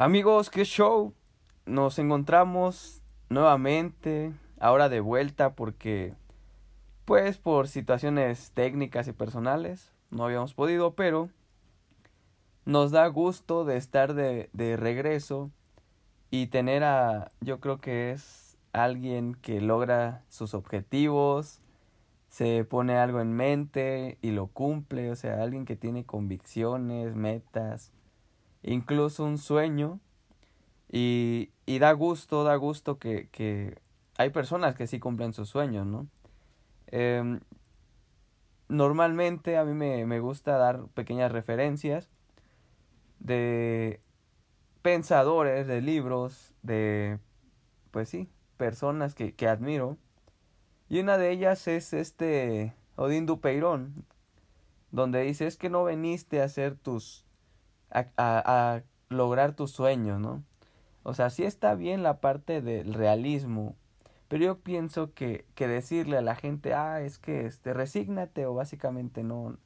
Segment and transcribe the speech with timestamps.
[0.00, 1.12] Amigos, qué show.
[1.66, 6.14] Nos encontramos nuevamente, ahora de vuelta porque,
[7.04, 11.28] pues, por situaciones técnicas y personales, no habíamos podido, pero
[12.64, 15.50] nos da gusto de estar de, de regreso
[16.30, 21.60] y tener a, yo creo que es alguien que logra sus objetivos,
[22.30, 27.92] se pone algo en mente y lo cumple, o sea, alguien que tiene convicciones, metas,
[28.62, 30.00] incluso un sueño.
[30.92, 33.78] Y, y da gusto, da gusto que, que,
[34.18, 36.08] hay personas que sí cumplen sus sueños, ¿no?
[36.88, 37.38] Eh,
[38.68, 42.10] normalmente a mí me, me gusta dar pequeñas referencias
[43.20, 44.00] de
[44.82, 47.18] pensadores, de libros, de,
[47.90, 49.96] pues sí, personas que, que admiro.
[50.88, 54.04] Y una de ellas es este Odín Dupeirón,
[54.90, 57.24] donde dice, es que no veniste a hacer tus
[57.90, 60.42] a, a, lograr tus sueños, ¿no?
[61.02, 63.74] O sea, sí está bien la parte del realismo,
[64.28, 68.54] pero yo pienso que, que decirle a la gente, ah, es que este, resígnate o
[68.54, 69.56] básicamente no,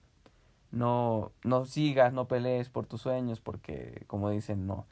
[0.71, 4.87] no, no sigas, no pelees por tus sueños, porque como dicen, no.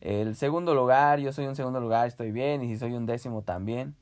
[0.00, 3.42] El segundo lugar, yo soy un segundo lugar, estoy bien, y si soy un décimo
[3.42, 3.94] también.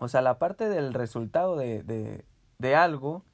[0.00, 2.24] O sea, la parte del resultado de, de,
[2.58, 3.24] de algo,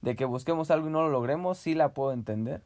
[0.00, 2.62] de que busquemos algo y no lo logremos, sí la puedo entender.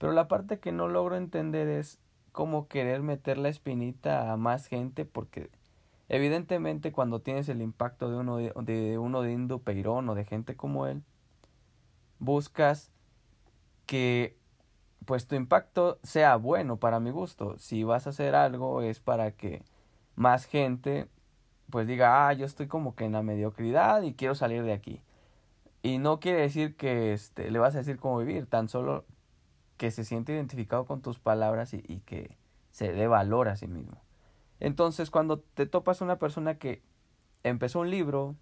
[0.00, 1.98] Pero la parte que no logro entender es
[2.32, 5.50] cómo querer meter la espinita a más gente porque
[6.08, 10.24] evidentemente cuando tienes el impacto de uno de, de uno de Indo Peirón o de
[10.24, 11.02] gente como él
[12.18, 12.90] buscas
[13.84, 14.38] que
[15.04, 17.58] pues tu impacto sea bueno para mi gusto.
[17.58, 19.62] Si vas a hacer algo es para que
[20.16, 21.08] más gente
[21.68, 25.02] pues diga ah yo estoy como que en la mediocridad y quiero salir de aquí
[25.82, 29.04] y no quiere decir que este le vas a decir cómo vivir tan solo
[29.80, 32.36] que se siente identificado con tus palabras y, y, que
[32.70, 33.96] se dé valor a sí mismo.
[34.60, 36.82] Entonces, cuando te topas una persona que
[37.44, 38.36] empezó un libro,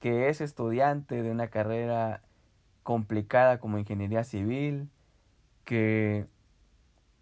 [0.00, 2.22] que es estudiante de una carrera
[2.84, 4.88] complicada como ingeniería civil,
[5.66, 6.26] que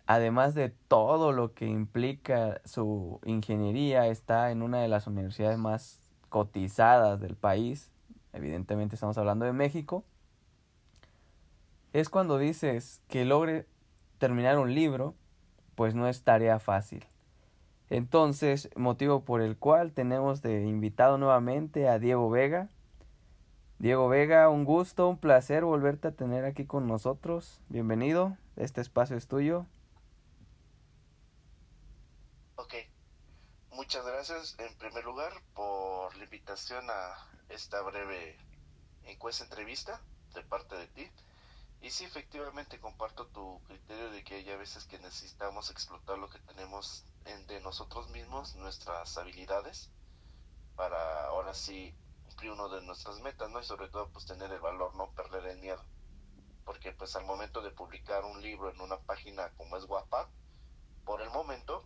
[0.07, 5.99] además de todo lo que implica su ingeniería, está en una de las universidades más
[6.29, 7.91] cotizadas del país,
[8.33, 10.05] evidentemente estamos hablando de México,
[11.93, 13.67] es cuando dices que logre
[14.19, 15.15] terminar un libro,
[15.75, 17.07] pues no es tarea fácil.
[17.89, 22.69] Entonces, motivo por el cual tenemos de invitado nuevamente a Diego Vega.
[23.81, 27.61] Diego Vega, un gusto, un placer volverte a tener aquí con nosotros.
[27.69, 29.67] Bienvenido, este espacio es tuyo.
[32.55, 32.75] Ok,
[33.73, 38.37] muchas gracias en primer lugar por la invitación a esta breve
[39.05, 40.01] encuesta entrevista
[40.35, 41.11] de parte de ti.
[41.83, 46.29] Y sí, efectivamente comparto tu criterio de que hay a veces que necesitamos explotar lo
[46.29, 49.91] que tenemos en, de nosotros mismos, nuestras habilidades,
[50.77, 51.95] para ahora sí
[52.27, 53.61] cumplir uno de nuestras metas, ¿no?
[53.61, 55.83] Y sobre todo pues tener el valor, no perder el miedo.
[56.67, 60.29] Porque pues al momento de publicar un libro en una página como es Guapa,
[61.07, 61.83] por el momento,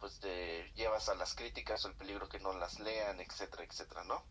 [0.00, 4.04] pues te llevas a las críticas o el peligro que no las lean, etcétera, etcétera,
[4.04, 4.22] ¿no?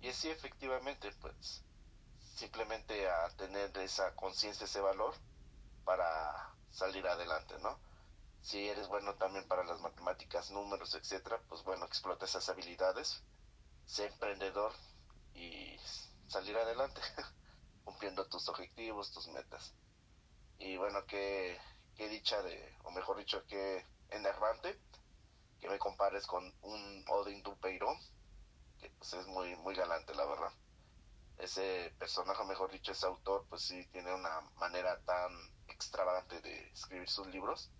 [0.00, 1.64] Y así efectivamente, pues
[2.34, 5.14] simplemente a tener esa conciencia, ese valor
[5.84, 7.78] para salir adelante, ¿no?
[8.42, 13.22] Si eres bueno también para las matemáticas, números, etcétera, pues bueno, explota esas habilidades,
[13.86, 14.72] sé emprendedor
[15.34, 15.78] y
[16.28, 17.00] salir adelante,
[17.84, 19.72] cumpliendo tus objetivos, tus metas.
[20.58, 21.58] Y bueno, qué,
[21.96, 24.78] qué dicha de, o mejor dicho, qué enervante
[25.60, 27.96] que me compares con un Odin Dupeirón,
[28.78, 30.52] que pues es muy, muy galante, la verdad
[31.38, 35.32] ese personaje, mejor dicho, ese autor, pues sí tiene una manera tan
[35.68, 37.70] extravagante de escribir sus libros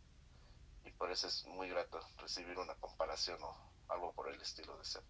[0.84, 3.56] y por eso es muy grato recibir una comparación o
[3.88, 5.00] algo por el estilo de ese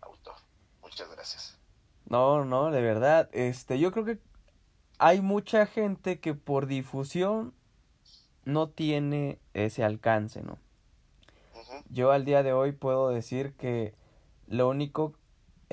[0.00, 0.34] autor.
[0.80, 1.58] Muchas gracias.
[2.04, 4.18] No, no, de verdad, este, yo creo que
[4.98, 7.54] hay mucha gente que por difusión
[8.44, 10.58] no tiene ese alcance, ¿no?
[11.54, 11.84] Uh -huh.
[11.88, 13.94] Yo al día de hoy puedo decir que
[14.46, 15.14] lo único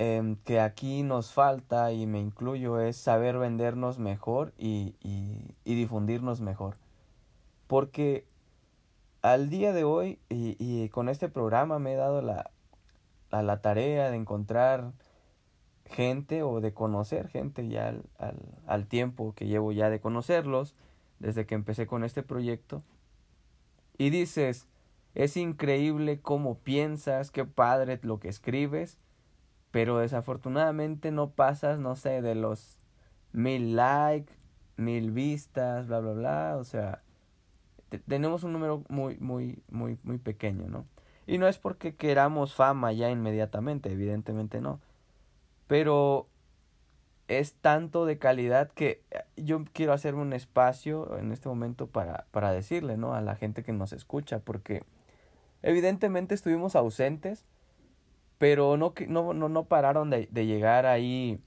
[0.02, 5.74] eh, que aquí nos falta, y me incluyo, es saber vendernos mejor y, y, y
[5.74, 6.78] difundirnos mejor.
[7.66, 8.24] Porque
[9.20, 12.50] al día de hoy, y, y, con este programa me he dado la,
[13.30, 14.92] la tarea de encontrar
[15.84, 20.76] gente o de conocer gente ya al, al, al tiempo que llevo ya de conocerlos,
[21.18, 22.82] desde que empecé con este proyecto.
[23.98, 24.66] Y dices,
[25.14, 28.96] es increíble cómo piensas, qué padre lo que escribes,
[29.70, 32.78] pero desafortunadamente no pasas, no sé, de los
[33.32, 34.32] mil likes,
[34.76, 37.02] mil vistas, bla, bla, bla, o sea,
[38.08, 40.86] tenemos un número muy, muy, muy, muy pequeño, ¿no?
[41.26, 44.80] Y no es porque queramos fama ya inmediatamente, evidentemente no.
[45.66, 46.28] Pero
[47.28, 52.26] es tanto de calidad que eh, yo quiero hacer un espacio en este momento para,
[52.32, 53.14] para decirle, ¿no?
[53.14, 54.82] A la gente que nos escucha, porque
[55.62, 57.46] evidentemente estuvimos ausentes,
[58.40, 61.38] pero no, no, no, no pararon de, de llegar ahí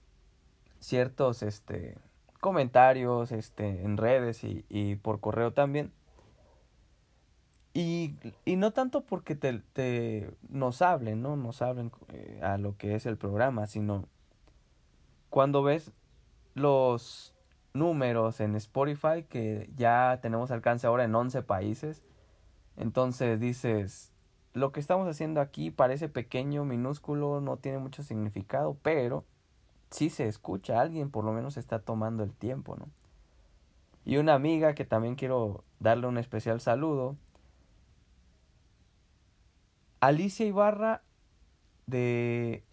[0.79, 1.97] ciertos este,
[2.39, 5.91] comentarios este, en redes y, y por correo también.
[7.73, 8.13] Y,
[8.45, 11.35] y no tanto porque te, te nos hablen, ¿no?
[11.35, 14.05] Nos hablen eh, a lo que es el programa, sino
[15.31, 15.91] cuando ves
[16.53, 17.33] los
[17.73, 22.03] números en Spotify, que ya tenemos alcance ahora en 11 países,
[22.77, 24.12] entonces dices,
[24.53, 29.25] lo que estamos haciendo aquí parece pequeño, minúsculo, no tiene mucho significado, pero
[29.89, 32.87] sí se escucha, alguien por lo menos está tomando el tiempo, ¿no?
[34.05, 37.15] Y una amiga que también quiero darle un especial saludo,
[40.01, 41.01] Alicia Ibarra
[41.87, 42.63] de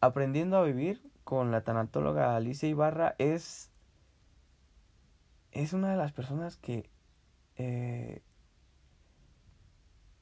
[0.00, 3.70] Aprendiendo a vivir con la tanatóloga Alicia Ibarra es,
[5.50, 6.88] es una de las personas que
[7.56, 8.22] eh,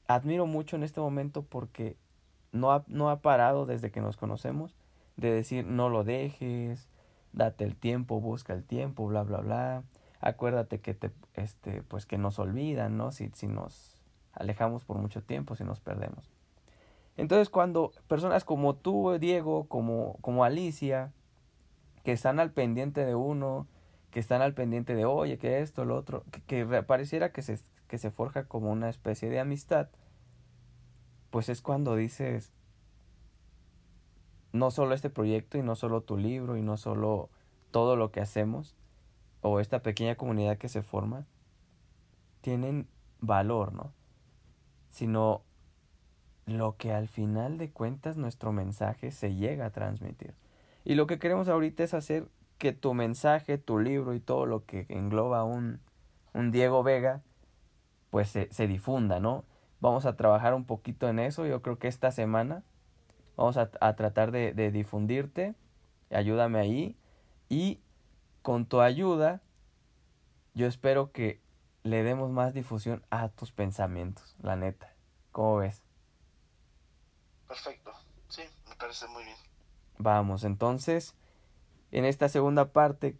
[0.07, 1.95] admiro mucho en este momento porque
[2.51, 4.75] no ha, no ha parado desde que nos conocemos
[5.15, 6.87] de decir no lo dejes,
[7.33, 9.83] date el tiempo, busca el tiempo, bla bla bla.
[10.19, 13.11] Acuérdate que te este pues que nos olvidan, ¿no?
[13.11, 14.01] Si, si nos
[14.33, 16.31] alejamos por mucho tiempo, si nos perdemos.
[17.17, 21.11] Entonces cuando personas como tú, Diego, como, como Alicia,
[22.03, 23.67] que están al pendiente de uno,
[24.11, 27.97] que están al pendiente de, oye, que esto, lo otro, que, pareciera que se, que
[27.97, 29.89] se forja como una especie de amistad,
[31.29, 32.53] pues es cuando dices,
[34.53, 37.29] no solo este proyecto y no solo tu libro y no solo
[37.71, 38.75] todo lo que hacemos,
[39.41, 41.25] o esta pequeña comunidad que se forma,
[42.41, 42.87] tienen
[43.19, 43.93] valor, ¿no?
[44.89, 45.43] Sino
[46.45, 50.33] lo que al final de cuentas nuestro mensaje se llega a transmitir.
[50.85, 54.65] Y lo que queremos ahorita es hacer que tu mensaje, tu libro y todo lo
[54.65, 55.81] que engloba un,
[56.33, 57.21] un Diego Vega,
[58.09, 59.45] pues se, se, difunda, ¿no?
[59.79, 61.45] Vamos a trabajar un poquito en eso.
[61.45, 62.63] Yo creo que esta semana
[63.35, 65.55] vamos a, a tratar de, de difundirte.
[66.09, 66.97] Ayúdame ahí.
[67.49, 67.81] Y
[68.41, 69.41] con tu ayuda,
[70.53, 71.41] yo espero que
[71.83, 74.93] le demos más difusión a tus pensamientos, la neta.
[75.31, 75.83] ¿Cómo ves?
[77.47, 77.91] Perfecto,
[78.27, 79.37] sí, me parece muy bien.
[79.97, 81.15] Vamos, entonces,
[81.91, 83.17] en esta segunda parte,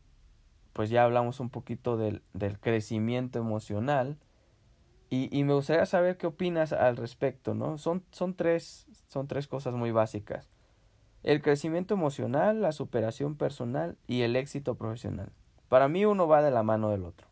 [0.74, 4.18] pues ya hablamos un poquito del, del crecimiento emocional.
[5.09, 7.77] Y, y, me gustaría saber qué opinas al respecto, ¿no?
[7.77, 10.50] Son, son, tres, son tres cosas muy básicas.
[11.24, 15.31] El crecimiento emocional, la superación personal y el éxito profesional.
[15.69, 17.27] Para mí uno va de la mano del otro.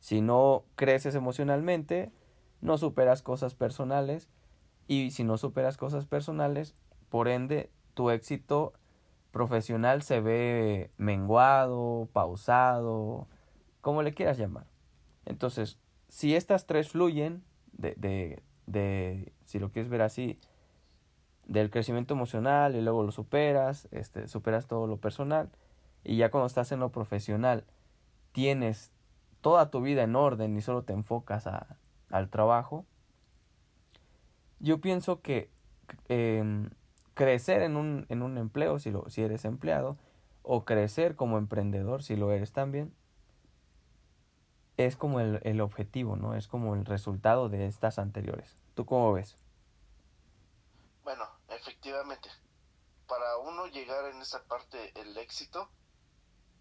[0.00, 2.10] Si no creces emocionalmente,
[2.60, 4.28] no superas cosas personales
[4.88, 6.74] y si no superas cosas personales,
[7.08, 8.72] por ende, tu éxito
[9.32, 13.26] profesional se ve menguado, pausado,
[13.80, 14.66] como le quieras llamar.
[15.24, 15.78] Entonces,
[16.12, 17.42] si estas tres fluyen,
[17.72, 20.36] de, de, de, si lo quieres ver así,
[21.46, 25.48] del crecimiento emocional y luego lo superas, este, superas todo lo personal,
[26.04, 27.64] y ya cuando estás en lo profesional,
[28.32, 28.92] tienes
[29.40, 31.78] toda tu vida en orden y solo te enfocas a,
[32.10, 32.84] al trabajo,
[34.60, 35.48] yo pienso que
[36.10, 36.68] eh,
[37.14, 39.96] crecer en un, en un empleo, si, lo, si eres empleado,
[40.42, 42.92] o crecer como emprendedor, si lo eres también,
[44.86, 46.34] es como el, el objetivo, ¿no?
[46.34, 48.56] Es como el resultado de estas anteriores.
[48.74, 49.36] ¿Tú cómo ves?
[51.04, 52.28] Bueno, efectivamente,
[53.06, 55.68] para uno llegar en esa parte el éxito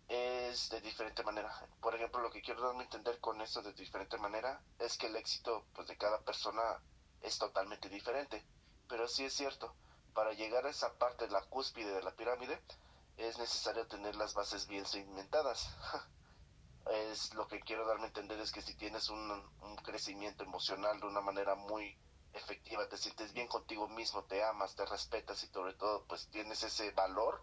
[0.08, 1.50] es de diferente manera.
[1.80, 5.08] Por ejemplo, lo que quiero darme a entender con esto de diferente manera es que
[5.08, 6.62] el éxito pues de cada persona
[7.22, 8.44] es totalmente diferente.
[8.90, 9.74] Pero sí es cierto,
[10.14, 12.60] para llegar a esa parte la cúspide de la pirámide
[13.16, 15.70] es necesario tener las bases bien cimentadas.
[16.92, 19.32] es lo que quiero darme a entender es que si tienes un,
[19.62, 21.98] un crecimiento emocional de una manera muy
[22.34, 26.64] efectiva, te sientes bien contigo mismo, te amas, te respetas y sobre todo pues tienes
[26.64, 27.42] ese valor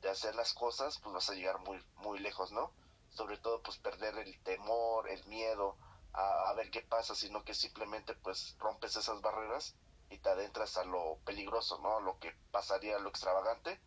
[0.00, 2.72] de hacer las cosas, pues vas a llegar muy muy lejos, ¿no?
[3.10, 5.76] Sobre todo pues perder el temor, el miedo,
[6.12, 9.74] a, ver qué pasa, sino que simplemente pues rompes esas barreras
[10.10, 12.00] y te adentras a lo peligroso, ¿no?
[12.00, 13.80] Lo que pasaría, lo extravagante,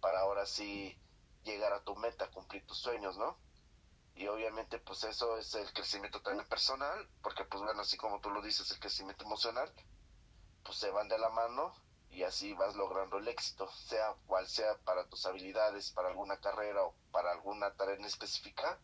[0.00, 0.96] para ahora sí
[1.44, 3.36] llegar a tu meta, cumplir tus sueños, ¿no?
[4.18, 8.30] Y obviamente pues eso es el crecimiento también personal, porque pues bueno, así como tú
[8.30, 9.72] lo dices, el crecimiento emocional,
[10.64, 11.72] pues se van de la mano
[12.10, 16.82] y así vas logrando el éxito, sea cual sea para tus habilidades, para alguna carrera
[16.82, 18.78] o para alguna tarea en específica,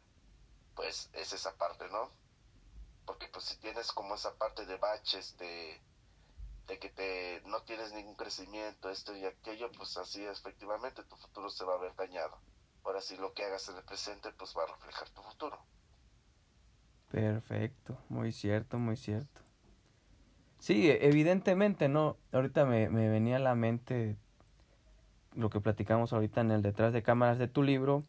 [0.75, 2.11] pues es esa parte, ¿no?
[3.05, 5.81] porque pues si tienes como esa parte de baches, de,
[6.67, 11.51] de que te no tienes ningún crecimiento, esto y aquello, pues así efectivamente tu futuro
[11.51, 12.39] se va a ver dañado.
[12.85, 15.59] Ahora sí lo que hagas en el presente pues va a reflejar tu futuro.
[17.11, 19.41] Perfecto, muy cierto, muy cierto.
[20.59, 22.17] Sí, evidentemente, ¿no?
[22.33, 24.17] Ahorita me, me venía a la mente
[25.35, 28.03] lo que platicamos ahorita en el detrás de cámaras de tu libro,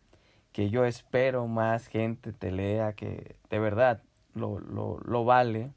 [0.51, 4.03] que yo espero más gente te lea, que de verdad
[4.34, 5.72] lo, lo, lo vale,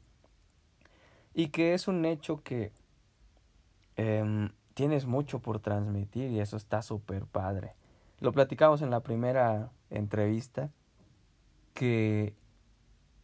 [1.33, 2.71] y que es un hecho que
[3.97, 7.75] eh, tienes mucho por transmitir y eso está súper padre.
[8.19, 10.71] Lo platicamos en la primera entrevista,
[11.73, 12.33] que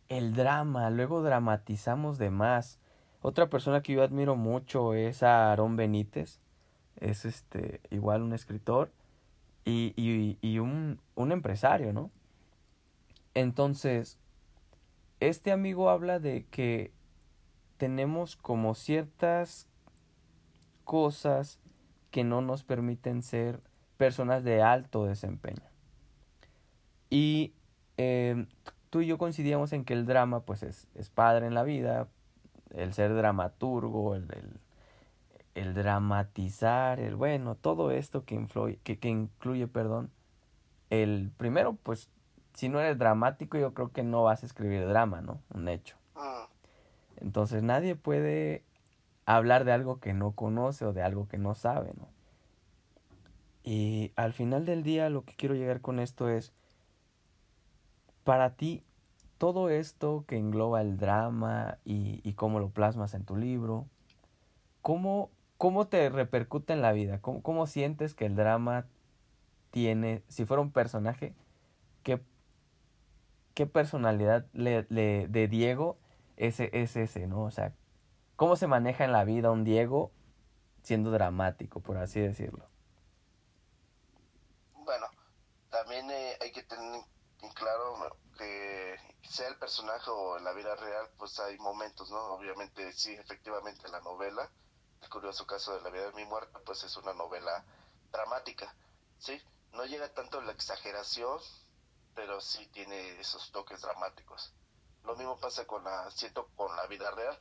[0.07, 2.79] el drama, luego dramatizamos de más.
[3.21, 6.39] Otra persona que yo admiro mucho es a Aarón Benítez,
[6.97, 8.91] es este igual un escritor
[9.65, 12.11] y, y, y un, un empresario, ¿no?
[13.33, 14.17] Entonces,
[15.19, 16.93] este amigo habla de que
[17.77, 19.67] tenemos como ciertas
[20.85, 21.59] cosas
[22.11, 23.59] que no nos permiten ser
[23.97, 25.63] personas de alto desempeño.
[27.09, 27.53] Y
[27.97, 28.45] eh,
[28.89, 32.07] tú y yo coincidíamos en que el drama pues es, es padre en la vida,
[32.73, 34.59] el ser dramaturgo, el, el,
[35.55, 40.11] el dramatizar, el bueno, todo esto que, influye, que, que incluye, perdón,
[40.89, 42.09] el primero pues
[42.53, 45.41] si no eres dramático yo creo que no vas a escribir drama, ¿no?
[45.53, 45.97] Un hecho.
[47.17, 48.63] Entonces nadie puede
[49.25, 52.07] hablar de algo que no conoce o de algo que no sabe, ¿no?
[53.65, 56.53] Y al final del día lo que quiero llegar con esto es,
[58.23, 58.83] para ti,
[59.39, 63.87] todo esto que engloba el drama y, cómo lo plasmas en tu libro,
[64.83, 67.19] ¿cómo, cómo te repercute en la vida?
[67.21, 68.85] ¿Cómo, ¿Cómo sientes que el drama
[69.71, 71.33] tiene, si fuera un personaje,
[72.03, 72.21] qué,
[73.55, 75.97] qué personalidad le, le, de Diego
[76.37, 77.43] ese es ese, ¿no?
[77.43, 77.73] O sea,
[78.35, 80.11] cómo se maneja en la vida un Diego
[80.83, 82.65] siendo dramático, por así decirlo.
[84.85, 85.07] Bueno,
[85.69, 87.03] también eh, hay que tener
[87.41, 92.17] en claro que sea el personaje o en la vida real, pues hay momentos, ¿no?
[92.33, 94.49] Obviamente, sí, efectivamente, la novela,
[95.01, 97.65] el curioso caso de la vida de mi muerte, pues es una novela
[98.09, 98.73] dramática,
[99.19, 99.41] ¿sí?
[99.73, 101.39] No llega tanto la exageración,
[102.13, 104.53] pero sí tiene esos toques dramáticos.
[105.03, 107.37] Lo mismo pasa con la, siento con la vida real,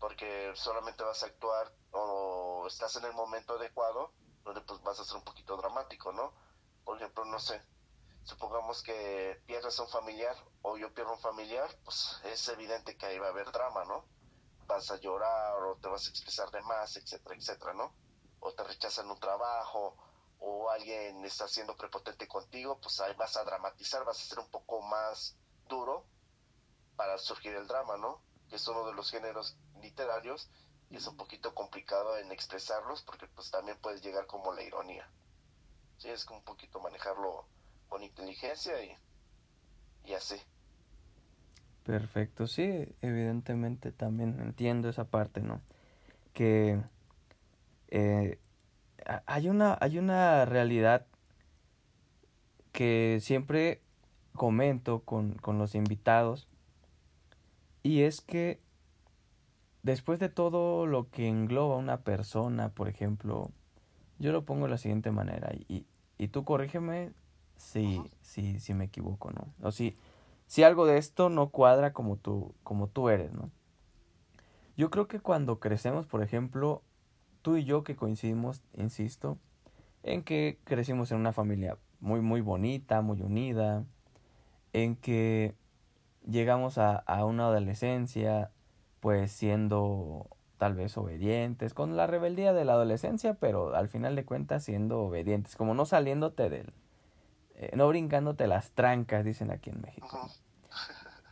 [0.00, 5.04] porque solamente vas a actuar o estás en el momento adecuado, donde pues vas a
[5.04, 6.32] ser un poquito dramático, ¿no?
[6.84, 7.62] Por ejemplo, no sé,
[8.26, 13.06] supongamos que pierdes a un familiar o yo pierdo un familiar, pues es evidente que
[13.06, 14.04] ahí va a haber drama, ¿no?
[14.66, 17.94] Vas a llorar o te vas a expresar de más, etcétera, etcétera, ¿no?
[18.40, 19.96] O te rechazan un trabajo
[20.40, 24.50] o alguien está siendo prepotente contigo, pues ahí vas a dramatizar, vas a ser un
[24.50, 25.36] poco más
[25.68, 26.04] duro
[26.96, 28.24] para surgir el drama, ¿no?
[28.48, 30.50] Que es uno de los géneros literarios
[30.90, 35.08] y es un poquito complicado en expresarlos porque pues también puedes llegar como la ironía.
[35.98, 37.46] Sí, es un poquito manejarlo
[37.88, 38.90] con inteligencia y,
[40.08, 40.36] y así.
[41.84, 45.60] Perfecto, sí, evidentemente también entiendo esa parte, ¿no?
[46.32, 46.80] Que
[47.88, 48.38] eh,
[49.26, 51.06] hay una, hay una realidad
[52.72, 53.80] que siempre
[54.34, 56.48] comento con, con los invitados
[57.82, 58.58] y es que
[59.84, 63.52] después de todo lo que engloba una persona, por ejemplo,
[64.18, 65.86] yo lo pongo de la siguiente manera y,
[66.18, 67.12] y tú corrígeme
[67.56, 69.52] si, si, si me equivoco, ¿no?
[69.62, 69.96] O si,
[70.46, 73.50] si algo de esto no cuadra como tú, como tú eres, ¿no?
[74.76, 76.82] Yo creo que cuando crecemos, por ejemplo,
[77.42, 79.38] tú y yo que coincidimos, insisto,
[80.02, 83.84] en que crecimos en una familia muy, muy bonita, muy unida,
[84.72, 85.54] en que
[86.28, 88.50] llegamos a, a una adolescencia
[89.00, 94.24] pues siendo tal vez obedientes, con la rebeldía de la adolescencia, pero al final de
[94.24, 96.72] cuentas siendo obedientes, como no saliéndote del,
[97.56, 100.30] eh, no brincándote las trancas, dicen aquí en México.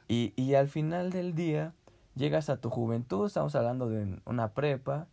[0.08, 1.74] Y, y al final del día
[2.14, 5.06] llegas a tu juventud, estamos hablando de una prepa,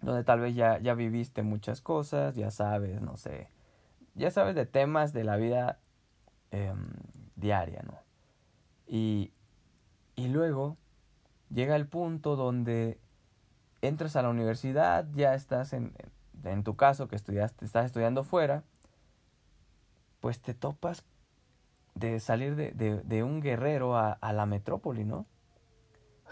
[0.00, 3.48] donde tal vez ya, ya viviste muchas cosas, ya sabes, no sé,
[4.14, 5.78] ya sabes de temas de la vida
[6.50, 6.74] eh,
[7.36, 7.98] diaria, ¿no?
[8.86, 9.32] Y,
[10.16, 10.76] y luego
[11.50, 12.98] llega el punto donde
[13.82, 15.92] entras a la universidad, ya estás en,
[16.44, 18.64] en tu caso que estudiaste, estás estudiando fuera,
[20.20, 21.04] pues te topas
[21.94, 25.26] de salir de, de, de un guerrero a, a, la metrópoli, ¿no?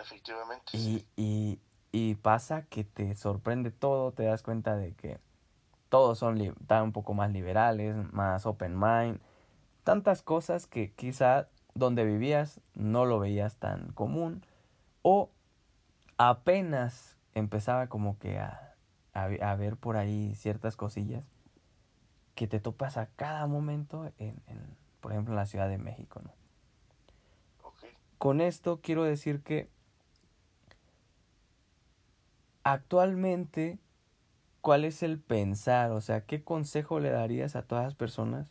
[0.00, 0.64] Efectivamente.
[0.73, 1.07] Y, sí.
[1.16, 1.59] y,
[1.92, 5.18] y, pasa que te sorprende todo, te das cuenta de que
[5.88, 9.21] todos son tan un poco más liberales, más open mind,
[9.85, 14.45] tantas cosas que quizá donde vivías no lo veías tan común
[15.02, 15.30] o
[16.18, 18.75] apenas empezaba como que a,
[19.14, 21.25] a, ver por ahí ciertas cosillas
[22.38, 26.21] que te topas a cada momento en, en por ejemplo, en la Ciudad de México,
[26.23, 26.30] ¿no?
[28.16, 29.68] Con esto quiero decir que
[32.62, 33.80] actualmente,
[34.61, 35.90] ¿cuál es el pensar?
[35.90, 38.47] O sea, ¿qué consejo le darías a todas las personas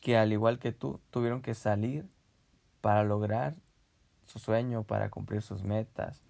[0.00, 2.06] que al igual que tú tuvieron que salir
[2.82, 3.56] para lograr
[4.26, 6.20] su sueño, para cumplir sus metas,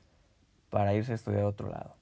[0.70, 1.92] para irse a estudiar a otro lado?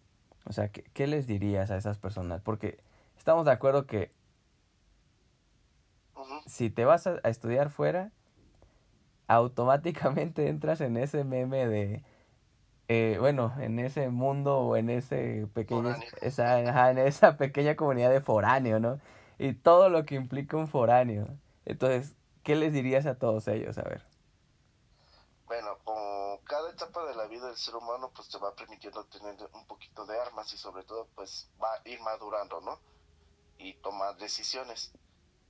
[0.45, 2.41] O sea, ¿qué, qué les dirías a esas personas?
[2.41, 2.79] Porque
[3.25, 4.13] estamos de acuerdo que
[6.45, 8.13] si te vas a, estudiar fuera,
[9.29, 12.05] automáticamente entras en ese meme de,
[12.89, 18.21] eh, bueno, en ese mundo o en ese pequeño, esa, en esa pequeña comunidad de
[18.21, 19.01] foráneo, ¿no?
[19.39, 21.27] Y todo lo que implica un foráneo.
[21.65, 23.79] Entonces, ¿qué les dirías a todos ellos?
[23.79, 24.03] A ver.
[25.47, 29.35] Bueno, como cada etapa de la vida del ser humano, pues te va permitiendo tener
[29.55, 32.79] un poquito de armas y sobre todo, pues va a ir madurando, ¿no?
[33.65, 34.93] Y tomar decisiones.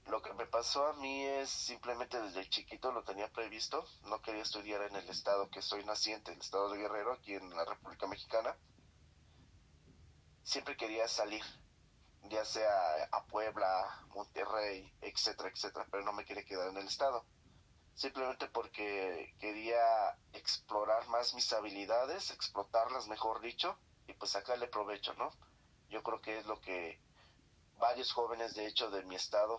[0.06, 4.42] Lo que me pasó a mí es simplemente desde chiquito lo tenía previsto, no quería
[4.42, 8.06] estudiar en el estado que soy naciente, el estado de Guerrero, aquí en la República
[8.06, 8.56] Mexicana.
[10.44, 11.42] Siempre quería salir,
[12.30, 17.26] ya sea a Puebla, Monterrey, etcétera, etcétera, pero no me quería quedar en el estado.
[17.96, 25.32] Simplemente porque quería explorar más mis habilidades, explotarlas, mejor dicho, y pues sacarle provecho, ¿no?
[25.88, 27.02] Yo creo que es lo que
[27.84, 29.58] varios jóvenes, de hecho, de mi estado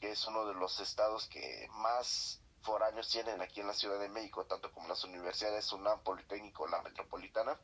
[0.00, 4.08] que es uno de los estados que más foráneos tienen aquí en la Ciudad de
[4.08, 7.56] México, tanto como las universidades UNAM, Politécnico, la Metropolitana,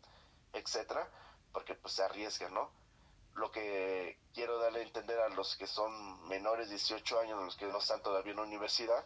[0.53, 1.09] etcétera,
[1.53, 2.71] porque pues se arriesgan, ¿no?
[3.35, 7.57] Lo que quiero darle a entender a los que son menores de 18 años, los
[7.57, 9.05] que no están todavía en la universidad,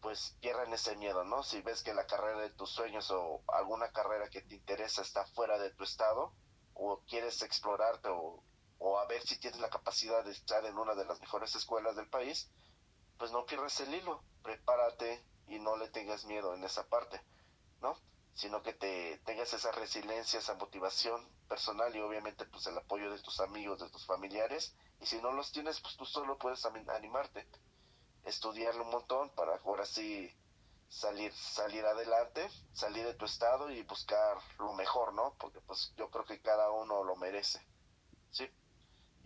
[0.00, 1.42] pues pierdan ese miedo, ¿no?
[1.42, 5.26] Si ves que la carrera de tus sueños o alguna carrera que te interesa está
[5.26, 6.32] fuera de tu estado,
[6.72, 8.42] o quieres explorarte o
[8.78, 11.96] o a ver si tienes la capacidad de estar en una de las mejores escuelas
[11.96, 12.50] del país,
[13.18, 17.20] pues no pierdas el hilo, prepárate y no le tengas miedo en esa parte,
[17.80, 17.96] ¿no?
[18.34, 23.20] Sino que te tengas esa resiliencia, esa motivación personal y obviamente pues el apoyo de
[23.20, 27.46] tus amigos, de tus familiares, y si no los tienes, pues tú solo puedes animarte,
[28.24, 30.34] estudiarlo un montón para ahora sí
[30.88, 35.34] salir salir adelante, salir de tu estado y buscar lo mejor, ¿no?
[35.38, 37.60] Porque pues yo creo que cada uno lo merece.
[38.30, 38.48] ¿Sí?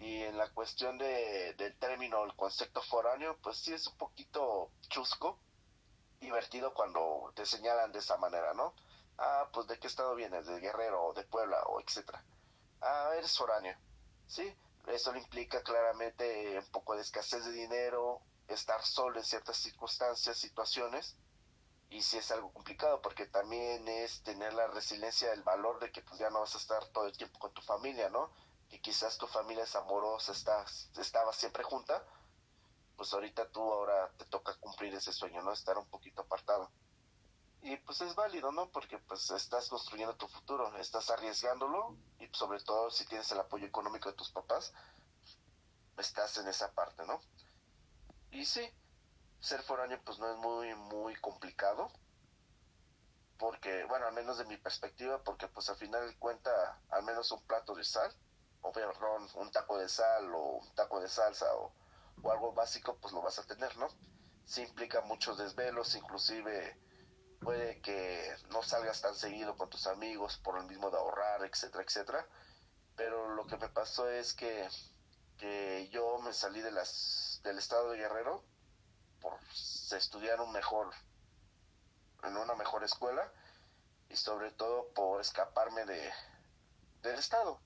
[0.01, 4.71] Y en la cuestión de, del término, el concepto foráneo, pues sí es un poquito
[4.89, 5.39] chusco,
[6.21, 8.75] divertido cuando te señalan de esa manera, ¿no?
[9.19, 12.25] Ah, pues de qué estado vienes, de Guerrero o de Puebla o etcétera.
[12.81, 13.77] Ah, eres foráneo,
[14.27, 14.55] ¿sí?
[14.87, 21.17] Eso implica claramente un poco de escasez de dinero, estar solo en ciertas circunstancias, situaciones,
[21.91, 26.01] y sí es algo complicado porque también es tener la resiliencia, el valor de que
[26.01, 28.31] pues ya no vas a estar todo el tiempo con tu familia, ¿no?
[28.70, 32.04] Que quizás tu familia es amorosa, estás, estaba siempre junta,
[32.96, 35.52] pues ahorita tú ahora te toca cumplir ese sueño, ¿no?
[35.52, 36.70] Estar un poquito apartado.
[37.62, 38.70] Y pues es válido, ¿no?
[38.70, 43.66] Porque pues estás construyendo tu futuro, estás arriesgándolo y sobre todo si tienes el apoyo
[43.66, 44.72] económico de tus papás,
[45.98, 47.20] estás en esa parte, ¿no?
[48.30, 48.72] Y sí,
[49.40, 51.90] ser foráneo pues no es muy, muy complicado,
[53.38, 57.42] porque, bueno, al menos de mi perspectiva, porque pues al final cuenta al menos un
[57.42, 58.14] plato de sal,
[58.62, 61.73] o perdón, un taco de sal o un taco de salsa o,
[62.31, 63.88] algo básico, pues lo vas a tener, ¿no?
[64.44, 66.79] Sí implica muchos desvelos, inclusive
[67.40, 71.83] puede que no salgas tan seguido con tus amigos por el mismo de ahorrar, etcétera,
[71.85, 72.29] etcétera.
[72.96, 74.68] Pero lo que me pasó es que,
[75.38, 78.44] que yo me salí de las, del estado de Guerrero
[79.23, 79.38] por
[79.96, 80.90] estudiar un mejor,
[82.25, 83.33] en una mejor escuela
[84.11, 86.12] y sobre todo por escaparme de,
[87.01, 87.61] del estado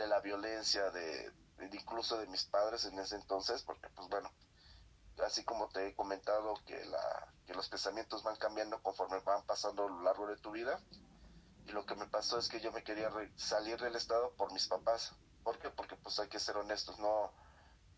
[0.00, 1.30] de la violencia de,
[1.72, 4.32] incluso de mis padres en ese entonces, porque pues bueno,
[5.24, 9.84] así como te he comentado que, la, que los pensamientos van cambiando conforme van pasando
[9.84, 10.80] a lo largo de tu vida,
[11.66, 14.66] y lo que me pasó es que yo me quería salir del estado por mis
[14.66, 15.12] papás.
[15.44, 15.68] ¿Por qué?
[15.68, 17.30] Porque pues hay que ser honestos, no,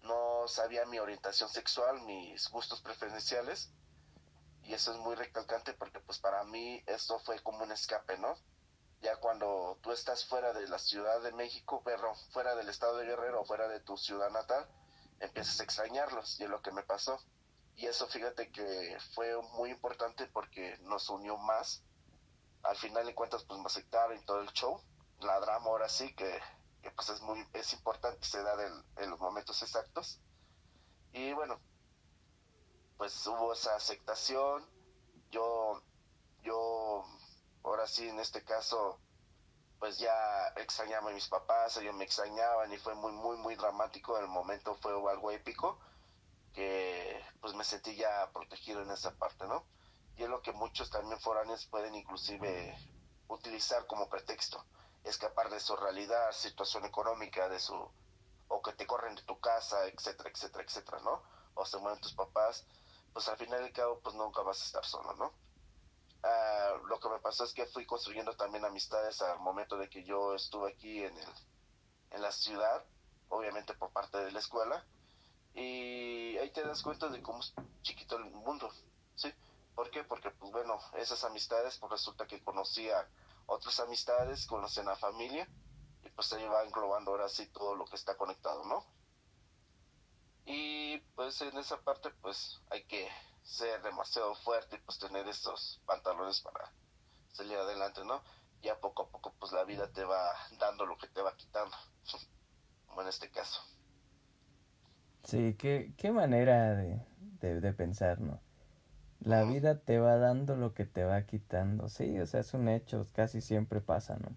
[0.02, 3.70] no sabía mi orientación sexual, mis gustos preferenciales,
[4.64, 8.36] y eso es muy recalcante porque pues para mí esto fue como un escape, ¿no?
[9.02, 13.06] Ya cuando tú estás fuera de la Ciudad de México, pero fuera del estado de
[13.06, 14.66] Guerrero, fuera de tu ciudad natal,
[15.18, 17.20] empiezas a extrañarlos y es lo que me pasó.
[17.74, 21.82] Y eso fíjate que fue muy importante porque nos unió más.
[22.62, 24.80] Al final de cuentas pues me aceptaron y todo el show.
[25.20, 26.40] La drama ahora sí que,
[26.94, 28.56] pues es muy es importante se da
[28.98, 30.20] en los momentos exactos.
[31.12, 31.60] Y bueno,
[32.98, 34.64] pues hubo esa aceptación.
[35.32, 35.82] Yo
[36.44, 37.04] yo
[37.64, 38.98] ahora sí, en este caso,
[39.78, 44.16] pues ya extrañaba a mis papás, ellos me extrañaban y fue muy, muy, muy dramático.
[44.18, 45.78] El momento fue algo épico
[46.52, 49.64] que pues me sentí ya protegido en esa parte, ¿no?
[50.16, 52.76] Y es lo que muchos también foráneos pueden inclusive
[53.28, 54.64] utilizar como pretexto,
[55.04, 57.74] escapar de su realidad, situación económica, de su
[58.48, 61.22] o que te corren de tu casa, etcétera, etcétera, etcétera, ¿no?
[61.54, 62.66] O se mueren tus papás,
[63.12, 65.32] pues al final y al cabo pues nunca vas a estar solo, ¿no?
[66.22, 70.04] Ah, lo que me pasó es que fui construyendo también amistades al momento de que
[70.04, 71.28] yo estuve aquí en, el,
[72.12, 72.84] en la ciudad,
[73.28, 74.84] obviamente por parte de la escuela,
[75.54, 78.70] y ahí te das cuenta de cómo es chiquito el mundo,
[79.16, 79.32] ¿sí?
[79.74, 80.04] ¿Por qué?
[80.04, 83.08] Porque, pues bueno, esas amistades, pues resulta que conocía
[83.46, 85.48] otras amistades, conocen a familia,
[86.04, 88.84] y pues se va englobando ahora sí todo lo que está conectado, ¿no?
[90.44, 93.08] Y pues en esa parte, pues hay que
[93.42, 96.72] ser demasiado fuerte y pues tener estos pantalones para
[97.32, 98.22] salir adelante, ¿no?
[98.62, 101.76] Ya poco a poco pues la vida te va dando lo que te va quitando,
[102.86, 103.62] como en este caso.
[105.24, 107.00] Sí, qué, qué manera de,
[107.40, 108.40] de, pensar, ¿no?
[109.20, 112.68] La vida te va dando lo que te va quitando, sí, o sea, es un
[112.68, 114.34] hecho, casi siempre pasa, ¿no?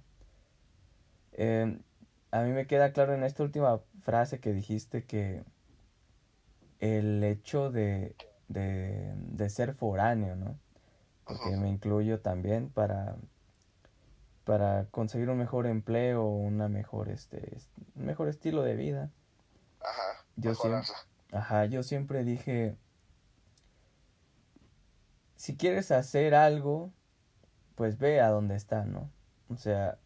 [1.31, 1.81] Em,
[2.31, 5.43] a mí me queda claro en esta última frase que dijiste que
[6.79, 8.15] el hecho de
[8.47, 10.57] de, de ser foráneo, ¿no?
[11.25, 13.15] Porque me incluyo también para,
[14.43, 17.57] para conseguir un mejor empleo, una mejor, este,
[17.95, 19.11] un mejor estilo de vida.
[19.81, 20.89] Ajá, yo siempre,
[21.31, 22.75] ajá, yo siempre dije,
[25.35, 26.91] si quieres hacer algo,
[27.75, 29.09] pues ve a donde está, ¿no?
[29.49, 29.97] O sea,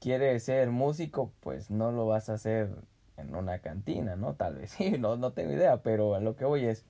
[0.00, 2.70] quieres ser músico, pues no lo vas a hacer
[3.16, 4.34] en una cantina, ¿no?
[4.34, 6.84] Tal vez sí, no, no tengo idea, pero a lo que voy es,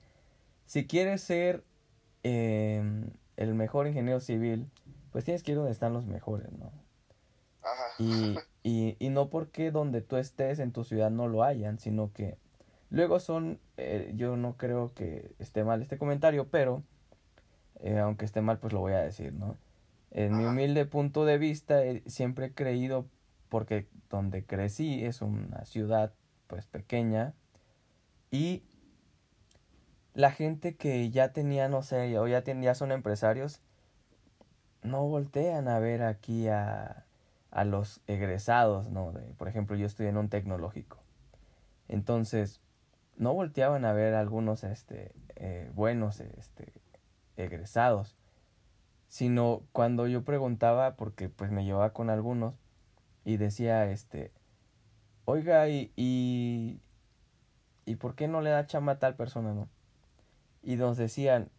[0.67, 1.63] si quieres ser
[2.23, 4.69] em, el mejor ingeniero civil,
[5.11, 6.71] pues tienes que ir donde están los mejores, ¿no?
[7.97, 12.11] Y, y, y no porque donde tú estés en tu ciudad no lo hayan, sino
[12.13, 12.37] que
[12.89, 16.83] luego son, eh, yo no creo que esté mal este comentario, pero
[17.79, 19.55] eh, aunque esté mal, pues lo voy a decir, ¿no?
[20.11, 23.05] En mi humilde punto de vista, siempre he creído,
[23.49, 26.13] porque donde crecí es una ciudad
[26.47, 27.33] pues pequeña
[28.31, 28.63] y
[30.17, 33.61] la gente que ya tenía, no sé, o ya, ya son empresarios,
[34.81, 37.05] no voltean a ver aquí a,
[37.51, 39.11] a los egresados, ¿no?
[39.11, 40.97] De, por ejemplo, yo estoy en un tecnológico.
[41.87, 42.61] Entonces,
[43.15, 46.73] no volteaban a ver a algunos este, eh, buenos este,
[47.35, 48.15] egresados,
[49.09, 52.55] sino cuando yo preguntaba, porque pues me llevaba con algunos,
[53.23, 54.31] y decía, este,
[55.25, 56.81] oiga, y, y,
[57.85, 59.69] ¿y por qué no le da chamba a tal persona, no?
[60.67, 61.49] Y nos decían,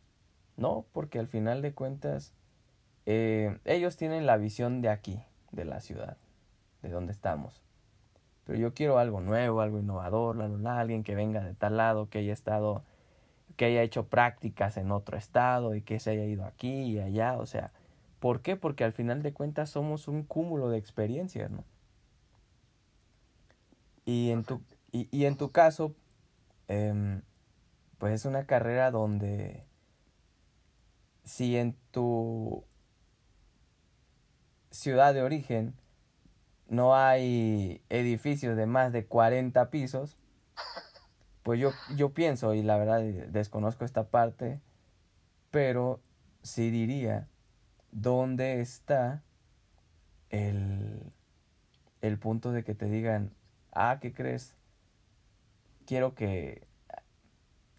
[0.59, 2.35] no, porque al final de cuentas
[3.07, 5.19] eh, ellos tienen la visión de aquí,
[5.51, 6.19] de la ciudad,
[6.83, 7.63] de donde estamos.
[8.45, 12.35] Pero yo quiero algo nuevo, algo innovador, alguien que venga de tal lado, que haya
[12.35, 12.83] estado,
[13.57, 17.39] que haya hecho prácticas en otro estado y que se haya ido aquí y allá.
[17.39, 17.73] O sea,
[18.21, 18.57] ¿por qué?
[18.57, 21.65] Porque al final de cuentas somos un cúmulo de experiencias, ¿no?
[24.05, 24.61] Y en tu,
[24.93, 25.95] y, y en tu caso,
[26.69, 27.23] eh,
[27.99, 29.65] pues es una carrera donde
[31.25, 32.65] si en tu
[34.71, 35.75] ciudad de origen
[36.69, 40.17] no hay edificios de más de 40 pisos,
[41.43, 44.61] pues yo, yo pienso, y la verdad desconozco esta parte,
[45.51, 46.01] pero
[46.43, 47.29] sí diría,
[47.91, 49.23] ¿dónde está
[50.31, 51.13] el,
[52.03, 53.33] el punto de que te digan,
[53.73, 54.55] ah, ¿qué crees?
[55.87, 56.68] Quiero que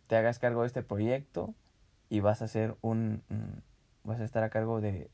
[0.09, 1.53] te hagas cargo de este proyecto
[2.09, 3.21] y vas a hacer un,
[4.03, 5.11] vas a estar a cargo de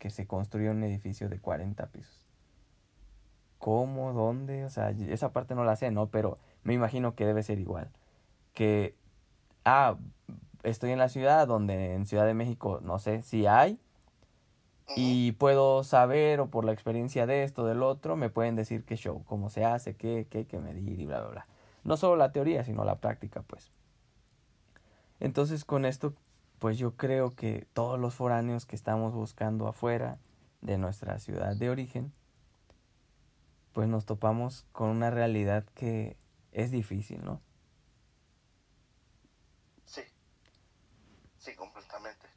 [0.00, 2.26] que se construya un edificio de 40 pisos.
[3.60, 4.12] ¿Cómo?
[4.12, 4.64] ¿Dónde?
[4.64, 6.08] O sea, esa parte no la sé, ¿no?
[6.08, 7.90] Pero me imagino que debe ser igual.
[8.54, 8.96] Que,
[9.64, 9.98] ah,
[10.64, 13.78] estoy en la ciudad donde en Ciudad de México no sé si hay
[14.96, 18.96] y puedo saber o por la experiencia de esto, del otro, me pueden decir qué
[18.96, 21.46] show, cómo se hace, qué, qué hay que medir y bla, bla, bla.
[21.84, 23.70] No solo la teoría, sino la práctica, pues.
[25.24, 26.12] Entonces con esto,
[26.58, 30.18] pues yo creo que todos los foráneos que estamos buscando afuera
[30.60, 32.12] de nuestra ciudad de origen,
[33.72, 36.18] pues nos topamos con una realidad que
[36.52, 37.40] es difícil, ¿no?
[39.86, 40.02] Sí,
[41.38, 42.28] sí, completamente.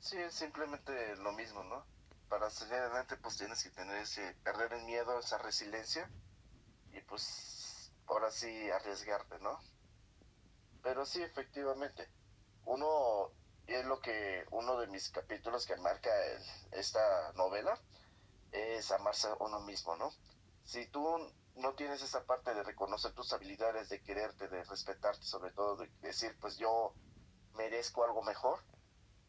[0.00, 1.84] Sí, es simplemente lo mismo, ¿no?
[2.28, 6.10] Para salir adelante pues tienes que tener ese, perder el miedo, esa resiliencia
[6.92, 9.60] y pues ahora sí arriesgarte, ¿no?
[10.82, 12.08] Pero sí, efectivamente,
[12.64, 13.30] uno
[13.66, 16.10] es lo que uno de mis capítulos que marca
[16.72, 17.78] esta novela
[18.52, 20.12] es amarse a uno mismo, ¿no?
[20.64, 25.52] Si tú no tienes esa parte de reconocer tus habilidades, de quererte, de respetarte, sobre
[25.52, 26.94] todo de decir, pues yo
[27.54, 28.60] merezco algo mejor,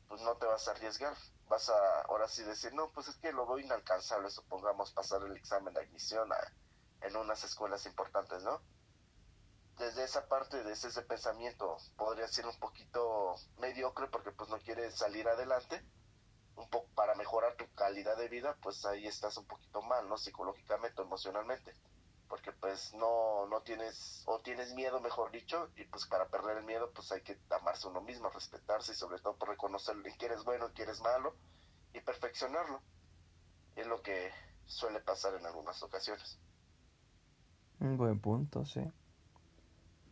[0.08, 1.16] pues no te vas a arriesgar.
[1.48, 5.36] Vas a ahora sí decir, no, pues es que lo doy inalcanzable, supongamos pasar el
[5.36, 6.30] examen de admisión
[7.02, 8.62] en unas escuelas importantes, ¿no?
[9.82, 14.96] Desde esa parte, desde ese pensamiento, podría ser un poquito mediocre porque pues no quieres
[14.96, 15.84] salir adelante,
[16.56, 20.18] un poco para mejorar tu calidad de vida, pues ahí estás un poquito mal, ¿no?
[20.18, 21.74] Psicológicamente emocionalmente
[22.30, 26.64] porque pues no, no tienes, o tienes miedo, mejor dicho, y pues para perder el
[26.64, 30.28] miedo pues hay que amarse uno mismo, respetarse y sobre todo por reconocer en qué
[30.28, 31.36] eres bueno y qué eres malo
[31.92, 32.82] y perfeccionarlo.
[33.76, 34.32] Es lo que
[34.66, 36.40] suele pasar en algunas ocasiones.
[37.80, 38.82] Un buen punto, sí.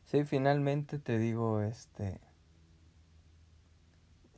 [0.10, 2.20] Sí, finalmente te digo, este...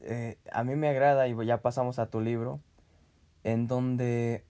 [0.02, 2.60] Eh, a mí me agrada, y ya pasamos a tu libro,
[3.46, 4.44] en donde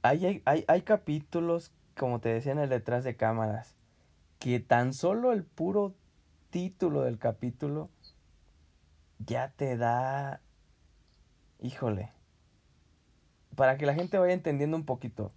[0.00, 3.76] hay, hay, hay capítulos, como te decía en el detrás de cámaras,
[4.38, 5.94] que tan solo el puro
[6.48, 7.90] título del capítulo
[9.18, 10.40] ya te da...
[11.60, 12.12] Híjole.
[13.54, 15.32] Para que la gente vaya entendiendo un poquito.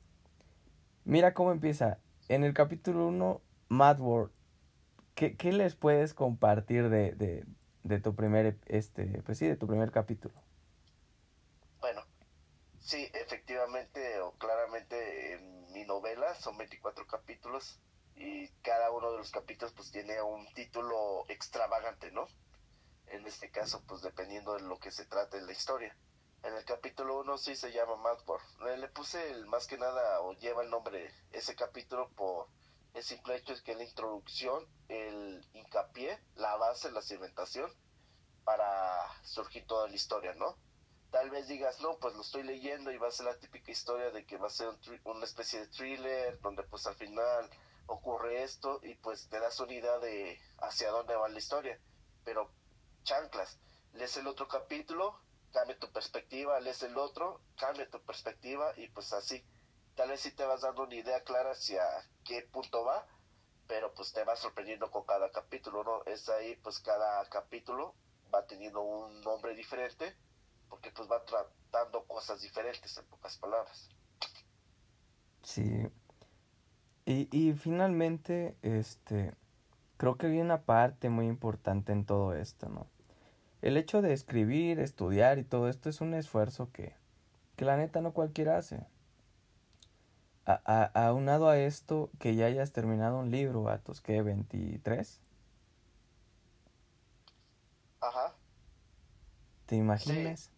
[1.03, 1.99] Mira cómo empieza.
[2.29, 3.99] En el capítulo 1, Mad.
[5.15, 7.45] ¿Qué, ¿Qué, les puedes compartir de, de,
[7.83, 10.33] de tu primer, este, pues sí, de tu primer capítulo?
[12.87, 17.81] Sí, efectivamente o claramente en mi novela son 24 capítulos
[18.15, 22.29] y cada uno de los capítulos pues tiene un título extravagante, ¿no?
[23.07, 25.97] En este caso pues dependiendo de lo que se trate la historia.
[26.43, 28.39] En el capítulo 1 sí se llama Madbor.
[28.79, 32.47] Le puse el, más que nada o lleva el nombre ese capítulo por
[32.97, 37.71] el simple hecho es que la introducción, el hincapié, la base, la cimentación
[38.43, 40.57] para surgir toda la historia, ¿no?
[41.11, 44.11] tal vez digas, no, pues lo estoy leyendo y va a ser la típica historia
[44.11, 44.69] de que va a ser
[45.03, 47.49] una especie de thriller donde pues al final
[47.87, 51.79] ocurre esto y pues te das una idea de hacia dónde va la historia.
[52.23, 52.51] Pero
[53.03, 53.57] chanclas,
[53.93, 55.19] lees el otro capítulo,
[55.53, 59.43] cambia tu perspectiva, lees el otro, cambia tu perspectiva y pues así.
[59.97, 61.81] Tal vez sí te vas dando una idea clara hacia
[62.23, 63.07] qué punto va,
[63.67, 66.03] pero pues te vas sorprendiendo con cada capítulo, ¿no?
[66.05, 67.95] Es ahí pues cada capítulo
[68.33, 70.15] va teniendo un nombre diferente
[70.69, 73.89] porque pues va tratando cosas diferentes en pocas palabras.
[75.41, 75.87] Sí.
[77.05, 79.33] Y, y finalmente, este,
[79.97, 82.85] creo que hay una parte muy importante en todo esto, ¿no?
[83.63, 86.95] El hecho de escribir, estudiar y todo esto es un esfuerzo que,
[87.55, 88.85] que la neta no cualquiera hace.
[90.47, 95.19] A, a, aunado a esto, que ya hayas terminado un libro, a tus que 23.
[97.99, 98.33] Ajá.
[99.65, 100.49] ¿Te imaginas?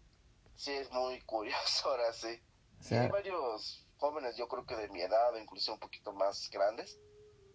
[0.59, 2.39] sí es muy curioso ahora sí.
[2.91, 6.99] hay varios jóvenes, yo creo que de mi edad, incluso un poquito más grandes,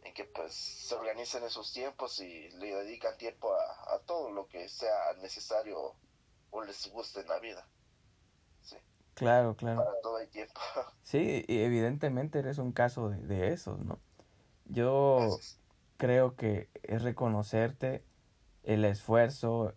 [0.02, 4.68] en que pues se organizan esos tiempos y le dedican tiempo a, todo lo que
[4.68, 5.94] sea necesario
[6.50, 7.66] o les guste en la vida.
[9.14, 9.84] Claro, claro.
[9.84, 10.60] Para todo el tiempo.
[11.02, 13.98] Sí, y evidentemente eres un caso de, de esos, ¿no?
[14.64, 15.38] Yo
[15.98, 18.02] creo que es reconocerte
[18.64, 19.74] el esfuerzo.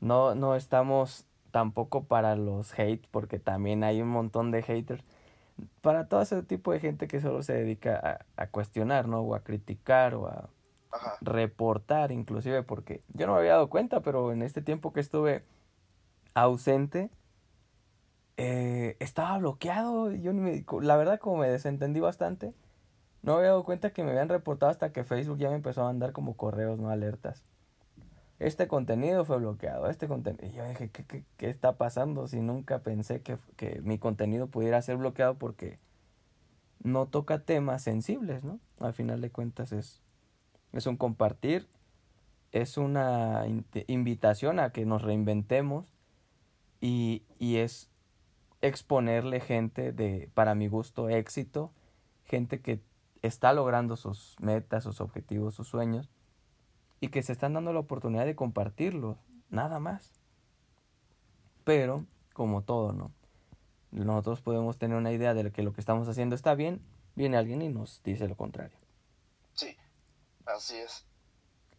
[0.00, 5.02] no, no estamos tampoco para los hate, porque también hay un montón de haters.
[5.80, 9.20] Para todo ese tipo de gente que solo se dedica a, cuestionar, ¿no?
[9.20, 10.50] O a criticar o a
[11.22, 15.44] reportar, inclusive, porque yo no me había dado cuenta, pero en este tiempo que estuve
[16.34, 17.10] ausente,
[18.36, 20.12] eh, estaba bloqueado.
[20.12, 20.32] Yo
[20.80, 22.54] la verdad, como me desentendí bastante,
[23.22, 25.86] no había dado cuenta que me habían reportado hasta que Facebook ya me empezó a
[25.86, 27.42] mandar como correos, no alertas
[28.38, 30.46] este contenido fue bloqueado, este contenido...
[30.46, 32.28] Y yo dije, ¿qué, qué, qué está pasando?
[32.28, 35.78] Si nunca pensé que, que, mi contenido pudiera ser bloqueado porque
[36.82, 38.60] no toca temas sensibles, ¿no?
[38.80, 40.02] Al final de cuentas es,
[40.72, 41.66] es un compartir,
[42.52, 43.44] es una
[43.86, 45.94] invitación a que nos reinventemos
[46.80, 47.88] y, y es
[48.66, 51.72] exponerle gente de, para mi gusto, éxito,
[52.24, 52.80] gente que
[53.22, 56.10] está logrando sus metas, sus objetivos, sus sueños
[57.00, 59.18] y que se están dando la oportunidad de compartirlo,
[59.50, 60.12] nada más.
[61.64, 63.12] Pero, como todo, ¿no?
[63.90, 66.82] Nosotros podemos tener una idea de que lo que estamos haciendo está bien,
[67.14, 68.76] viene alguien y nos dice lo contrario.
[69.54, 69.76] Sí,
[70.46, 71.04] así es.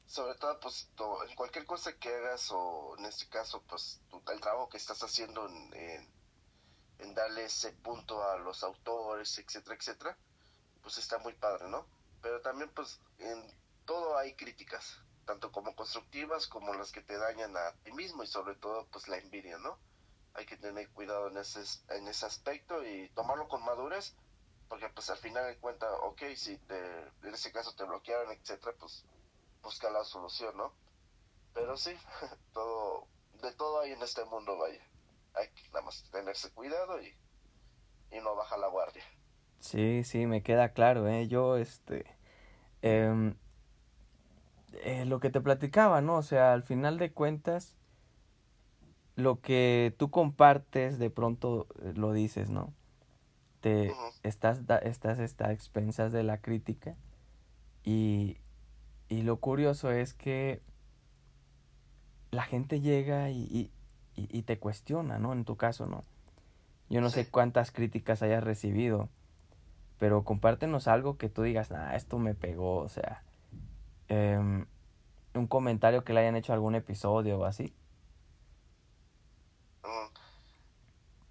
[0.06, 0.90] Sobre todo, pues,
[1.30, 5.48] en cualquier cosa que hagas, o en este caso, pues, el trabajo que estás haciendo
[5.48, 6.17] en, en
[7.00, 10.18] darle ese punto a los autores, etcétera, etcétera,
[10.82, 11.86] pues está muy padre, ¿no?
[12.22, 13.46] Pero también, pues, en
[13.86, 18.28] todo hay críticas tanto como constructivas como las que te dañan a ti mismo y
[18.28, 19.78] sobre todo pues la envidia, ¿no?
[20.34, 24.16] Hay que tener cuidado en ese, en ese aspecto y tomarlo con madurez,
[24.70, 26.78] porque pues al final de cuentas, ok, si te,
[27.24, 29.04] en ese caso te bloquearon, etcétera, pues
[29.62, 30.72] busca la solución, ¿no?
[31.54, 31.94] Pero sí,
[32.54, 33.06] todo,
[33.42, 34.87] de todo hay en este mundo, vaya.
[35.38, 37.16] Hay que nada más tenerse cuidado y,
[38.12, 39.04] y no baja la guardia.
[39.60, 41.28] Sí, sí, me queda claro, ¿eh?
[41.28, 42.06] Yo, este,
[42.82, 43.34] eh,
[44.84, 46.16] eh, lo que te platicaba, ¿no?
[46.18, 47.78] O sea, al final de cuentas,
[49.16, 52.74] lo que tú compartes, de pronto eh, lo dices, ¿no?
[53.62, 56.96] Te estás, estás, estás a expensas de la crítica
[57.84, 58.38] y,
[59.10, 60.62] y lo curioso es que
[62.30, 63.72] la gente llega y, y,
[64.18, 65.32] y, te cuestiona, ¿no?
[65.32, 66.04] En tu caso, ¿no?
[66.90, 69.10] Yo no sé cuántas críticas hayas recibido,
[70.00, 73.24] pero compártenos algo que tú digas, ah, esto me pegó, o sea,
[74.10, 74.66] eh,
[75.34, 77.74] un comentario que le hayan hecho algún episodio o así.
[79.84, 80.14] Mm,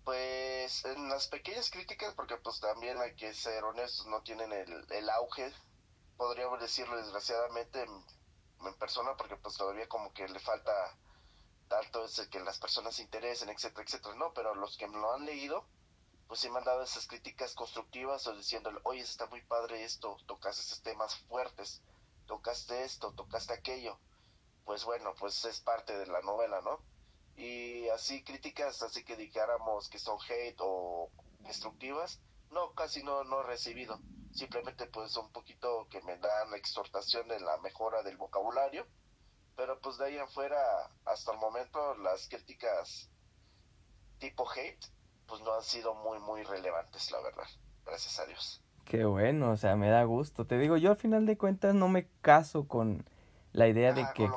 [0.05, 4.87] pues en las pequeñas críticas, porque pues también hay que ser honestos, no tienen el,
[4.91, 5.53] el auge,
[6.17, 8.05] podríamos decirlo desgraciadamente en,
[8.81, 10.73] persona, porque pues todavía como que le falta
[11.69, 15.13] tanto ese que las personas se interesen, etcétera, etcétera, no, pero los que me lo
[15.13, 15.65] han leído,
[16.29, 20.17] pues sí me han dado esas críticas constructivas o diciéndole, oye, está muy padre esto,
[20.27, 21.83] tocas esos temas fuertes,
[22.27, 23.99] tocaste esto, tocaste aquello,
[24.65, 26.81] pues bueno, pues es parte de la novela, ¿no?
[27.37, 33.41] Y así críticas, así que dijéramos que son hate o destructivas, no, casi no, no
[33.41, 34.01] he recibido.
[34.33, 38.87] Simplemente pues un poquito que me dan exhortación en la mejora del vocabulario,
[39.57, 40.59] pero pues de ahí afuera,
[41.05, 43.11] hasta el momento, las críticas
[44.19, 44.87] tipo hate,
[45.27, 47.47] pues no han sido muy, muy relevantes, la verdad.
[47.85, 48.63] Gracias a Dios.
[48.85, 50.47] Qué bueno, o sea, me da gusto.
[50.47, 53.05] Te digo, yo al final de cuentas no me caso con
[53.53, 54.29] la idea de que...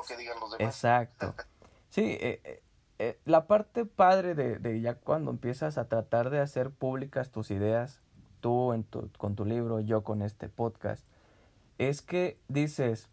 [0.58, 1.34] Exacto.
[1.90, 2.62] sí, eh, eh,
[2.98, 7.50] eh, la parte padre de, de, ya cuando empiezas a tratar de hacer públicas tus
[7.50, 8.00] ideas,
[8.40, 11.04] tú en tu, con tu libro, yo con este podcast,
[11.78, 13.08] es que dices,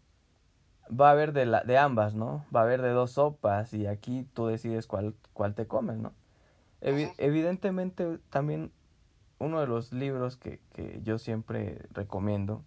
[0.88, 2.44] va a haber de, la, de ambas, ¿no?
[2.54, 6.12] Va a haber de dos sopas y aquí tú decides cuál, cuál te comes, ¿no?
[6.80, 8.70] evidentemente también
[9.40, 12.62] uno de los libros que, que yo siempre recomiendo,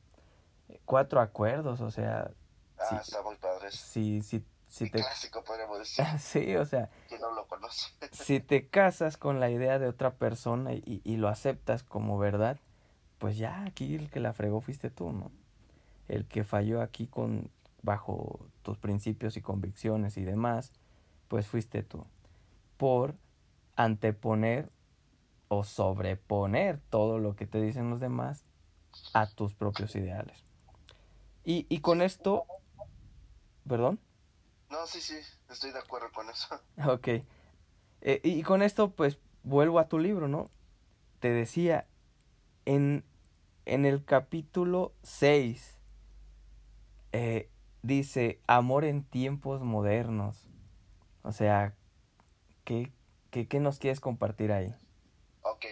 [0.85, 2.31] Cuatro Acuerdos, o sea...
[2.77, 3.71] Ah, está muy padre.
[3.71, 4.99] Si, si, si te...
[4.99, 6.05] clásico, podríamos decir.
[6.19, 6.89] sí, o sea...
[7.07, 7.91] Que no lo conoce.
[8.11, 12.57] si te casas con la idea de otra persona y, y lo aceptas como verdad,
[13.17, 15.31] pues ya aquí el que la fregó fuiste tú, ¿no?
[16.07, 17.49] El que falló aquí con
[17.83, 20.71] bajo tus principios y convicciones y demás,
[21.27, 22.05] pues fuiste tú.
[22.77, 23.15] Por
[23.75, 24.69] anteponer
[25.47, 28.45] o sobreponer todo lo que te dicen los demás
[29.13, 30.43] a tus propios ideales.
[31.43, 32.45] Y, y con esto,
[33.67, 33.99] ¿perdón?
[34.69, 35.17] No, sí, sí,
[35.49, 36.47] estoy de acuerdo con eso.
[36.87, 37.07] Ok.
[38.03, 40.49] Eh, y con esto, pues, vuelvo a tu libro, ¿no?
[41.19, 41.85] Te decía,
[42.65, 43.03] en,
[43.65, 45.77] en el capítulo 6,
[47.11, 47.50] eh,
[47.81, 50.47] dice, amor en tiempos modernos.
[51.23, 51.75] O sea,
[52.63, 52.91] ¿qué,
[53.29, 54.73] qué, qué nos quieres compartir ahí?
[55.41, 55.65] Ok.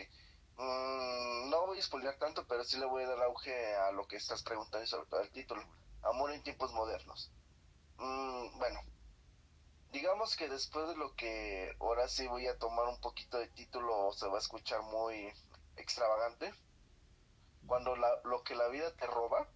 [0.58, 4.08] Mm, no voy a spoiler tanto, pero sí le voy a dar auge a lo
[4.08, 5.62] que estás preguntando y sobre todo el título.
[6.04, 7.32] Amor en tiempos modernos.
[7.98, 8.80] Mm, bueno,
[9.91, 14.12] digamos que después de lo que ahora sí voy a tomar un poquito de título,
[14.13, 15.34] se va a escuchar muy
[15.76, 16.54] extravagante.
[17.65, 19.48] Cuando lo que la vida te roba,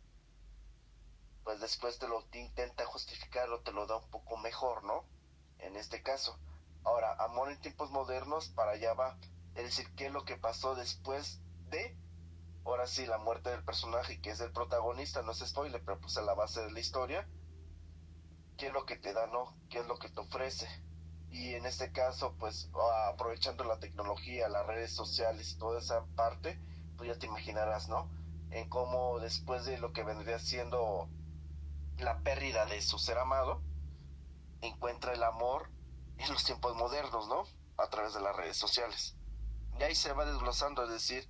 [1.43, 5.06] pues después te lo te intenta justificar o te lo da un poco mejor, ¿no?
[5.60, 6.39] En este caso.
[6.84, 9.17] Ahora, amor en tiempos modernos, para allá va
[9.56, 11.95] es decir, qué es lo que pasó después de,
[12.65, 16.17] ahora sí, la muerte del personaje que es el protagonista, no es spoiler, pero pues
[16.17, 17.27] a la base de la historia,
[18.58, 19.56] qué es lo que te da, ¿no?
[19.69, 20.67] ¿Qué es lo que te ofrece?
[21.29, 22.69] Y en este caso, pues
[23.10, 26.60] aprovechando la tecnología, las redes sociales y toda esa parte,
[26.97, 28.10] pues ya te imaginarás, ¿no?
[28.51, 31.10] En cómo después de lo que vendría siendo
[31.97, 33.61] la pérdida de su ser amado,
[34.61, 35.70] encuentra el amor
[36.17, 37.43] en los tiempos modernos, ¿no?
[37.78, 39.15] A través de las redes sociales
[39.80, 41.28] y ahí se va desglosando, es decir,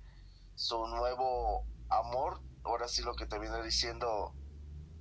[0.54, 4.34] su nuevo amor, ahora sí lo que te viene diciendo,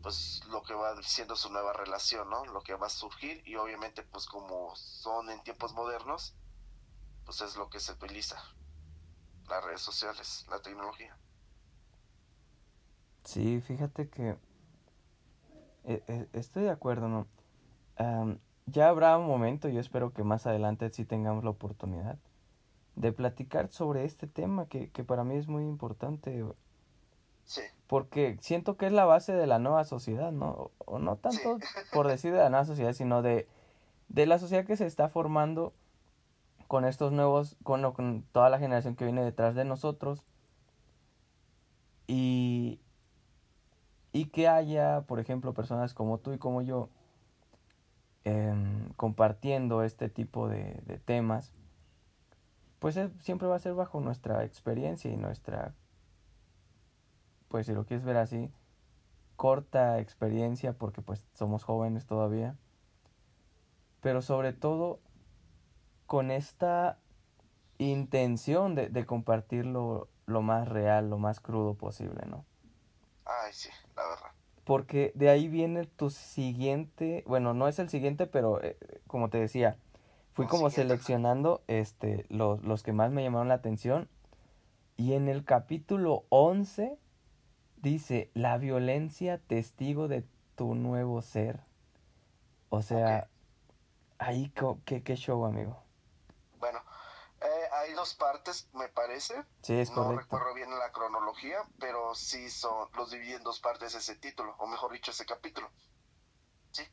[0.01, 2.45] pues lo que va diciendo su nueva relación, ¿no?
[2.45, 6.35] Lo que va a surgir y obviamente pues como son en tiempos modernos,
[7.25, 8.41] pues es lo que se utiliza,
[9.47, 11.17] las redes sociales, la tecnología.
[13.23, 14.37] Sí, fíjate que
[16.33, 17.27] estoy de acuerdo, ¿no?
[18.65, 22.17] ya habrá un momento, yo espero que más adelante sí tengamos la oportunidad
[22.95, 26.43] de platicar sobre este tema que, que para mí es muy importante.
[27.45, 27.61] Sí.
[27.87, 30.71] Porque siento que es la base de la nueva sociedad, ¿no?
[30.77, 31.57] O no tanto
[31.93, 33.47] por decir de la nueva sociedad, sino de,
[34.09, 35.73] de la sociedad que se está formando
[36.67, 40.23] con estos nuevos, con, con toda la generación que viene detrás de nosotros.
[42.07, 42.79] Y,
[44.13, 46.87] y que haya, por ejemplo, personas como tú y como yo
[48.23, 51.51] em, compartiendo este tipo de, temas,
[52.77, 55.73] pues siempre va a ser bajo nuestra experiencia y nuestra,
[57.47, 58.51] pues si lo quieres ver así,
[59.35, 62.55] corta experiencia porque pues somos jóvenes todavía,
[63.99, 64.99] pero sobre todo
[66.05, 66.99] con esta
[67.79, 72.45] intención de, de compartirlo lo más real, lo más crudo posible, ¿no?
[73.25, 74.31] Ay, sí, la verdad.
[74.63, 79.37] Porque de ahí viene tu siguiente, bueno, no es el siguiente, pero eh, como te
[79.37, 79.77] decía,
[80.33, 84.07] fui como seleccionando este los, los que más me llamaron la atención
[84.95, 86.97] y en el capítulo 11
[87.81, 90.23] dice, la violencia testigo de
[90.55, 91.59] tu nuevo ser.
[92.69, 93.27] O sea,
[94.17, 94.51] ahí
[94.85, 95.82] qué, qué show, amigo
[97.93, 99.43] dos partes, me parece.
[99.61, 103.95] Sí, es no recuerdo bien la cronología, pero sí son, los dividí en dos partes
[103.95, 105.69] ese título, o mejor dicho, ese capítulo.
[106.71, 106.83] ¿Sí?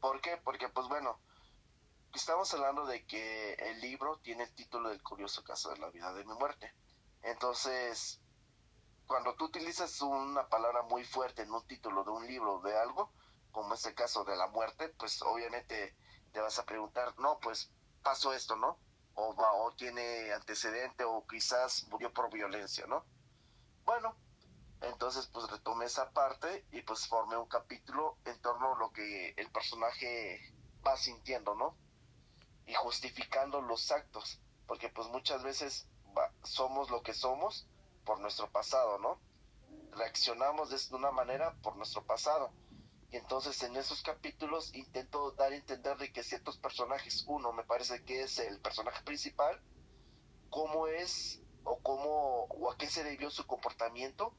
[0.00, 0.36] ¿Por qué?
[0.38, 1.20] Porque, pues bueno,
[2.14, 6.12] estamos hablando de que el libro tiene el título del curioso caso de la vida
[6.12, 6.74] de mi muerte.
[7.22, 8.20] Entonces,
[9.06, 13.12] cuando tú utilizas una palabra muy fuerte en un título de un libro de algo,
[13.50, 15.96] como es el caso de la muerte, pues obviamente
[16.32, 18.78] te vas a preguntar, no, pues pasó esto, ¿no?
[19.14, 23.04] O, tiene antecedente o quizás murió por violencia, ¿no?
[23.84, 24.16] Bueno,
[24.82, 29.34] entonces pues retomé esa parte y pues formé un capítulo en torno a lo que
[29.36, 30.54] el personaje
[30.86, 31.76] va sintiendo, ¿no?
[32.66, 35.86] Y justificando los actos, porque pues muchas veces
[36.42, 37.66] somos lo que somos
[38.04, 39.20] por nuestro pasado, ¿no?
[39.92, 42.52] Reaccionamos de una manera por nuestro pasado
[43.12, 47.64] y entonces en esos capítulos intento dar a entender de que ciertos personajes, uno me
[47.64, 49.60] parece que es el personaje principal,
[50.48, 54.32] cómo es o cómo o a qué se debió su comportamiento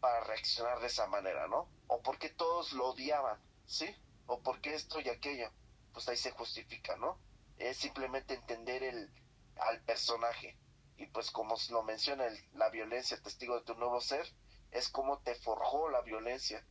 [0.00, 1.68] para reaccionar de esa manera, ¿no?
[1.86, 3.86] O por qué todos lo odiaban, ¿sí?
[4.26, 5.52] O por qué esto y aquello.
[5.92, 7.18] Pues ahí se justifica, ¿no?
[7.58, 9.10] Es simplemente entender el
[9.56, 10.56] al personaje.
[10.96, 12.24] Y pues como lo menciona
[12.54, 14.26] la violencia, testigo de tu nuevo ser,
[14.72, 16.64] es como te forjó la violencia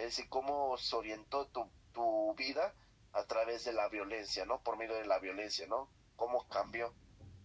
[0.00, 2.74] es decir, cómo se orientó tu, tu vida
[3.12, 4.62] a través de la violencia, ¿no?
[4.62, 5.90] Por medio de la violencia, ¿no?
[6.16, 6.94] Cómo cambió.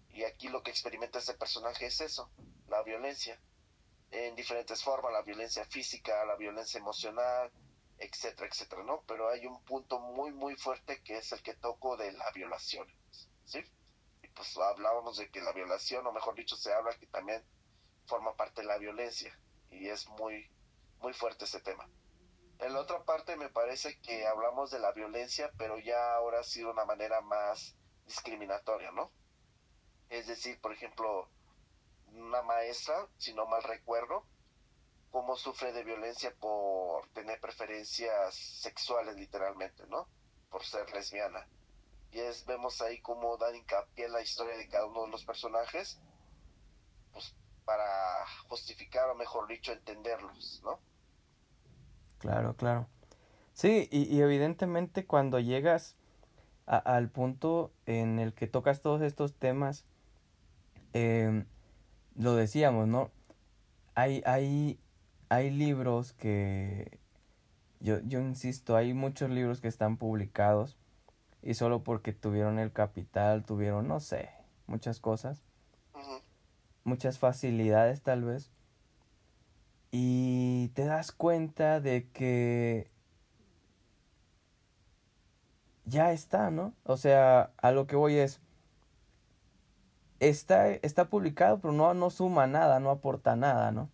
[0.09, 2.31] Y aquí lo que experimenta este personaje es eso,
[2.67, 3.39] la violencia,
[4.11, 7.51] en diferentes formas, la violencia física, la violencia emocional,
[7.97, 9.03] etcétera, etcétera, ¿no?
[9.07, 12.87] Pero hay un punto muy, muy fuerte que es el que toco de la violación,
[13.43, 13.59] ¿sí?
[14.23, 17.43] Y pues hablábamos de que la violación, o mejor dicho, se habla que también
[18.05, 19.37] forma parte de la violencia,
[19.69, 20.49] y es muy,
[20.99, 21.89] muy fuerte ese tema.
[22.59, 26.43] En la otra parte me parece que hablamos de la violencia, pero ya ahora ha
[26.43, 27.75] sido una manera más
[28.05, 29.11] discriminatoria, ¿no?
[30.09, 31.27] Es decir, por ejemplo,
[32.13, 34.25] una maestra, si no mal recuerdo,
[35.11, 40.07] cómo sufre de violencia por tener preferencias sexuales literalmente, ¿no?
[40.49, 41.47] Por ser lesbiana.
[42.11, 45.25] Y es, vemos ahí cómo dan hincapié en la historia de cada uno de los
[45.25, 45.99] personajes,
[47.11, 47.35] pues
[47.65, 50.79] para justificar, o mejor dicho, entenderlos, ¿no?
[52.19, 52.87] Claro, claro.
[53.53, 55.95] Sí, y, evidentemente cuando llegas
[56.65, 59.85] al punto en el que tocas todos estos temas,
[60.93, 61.45] em,
[62.15, 63.11] lo decíamos, ¿no?
[63.93, 64.79] Hay, hay,
[65.29, 66.99] hay libros que,
[67.79, 70.77] yo, yo insisto, hay muchos libros que están publicados
[71.41, 74.29] y solo porque tuvieron el capital, tuvieron, no sé,
[74.67, 75.43] muchas cosas,
[76.83, 78.51] muchas facilidades tal vez,
[79.97, 82.91] y te das cuenta de que
[85.85, 86.73] ya está, ¿no?
[86.83, 88.41] O sea, a lo que voy es,
[90.19, 93.89] está, está publicado, pero no, no suma nada, no aporta nada, ¿no?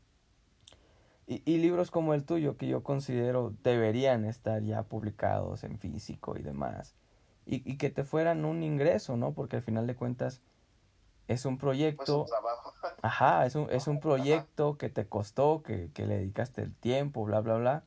[1.28, 6.36] Y, y, libros como el tuyo, que yo considero deberían estar ya publicados en físico
[6.36, 6.96] y demás,
[7.46, 9.34] y, y que te fueran un ingreso, ¿no?
[9.36, 10.42] Porque al final de cuentas
[11.32, 12.26] es un proyecto...
[13.02, 17.26] Ajá, es un, es un proyecto que te costó, que, que, le dedicaste el tiempo,
[17.26, 17.84] bla, bla, bla.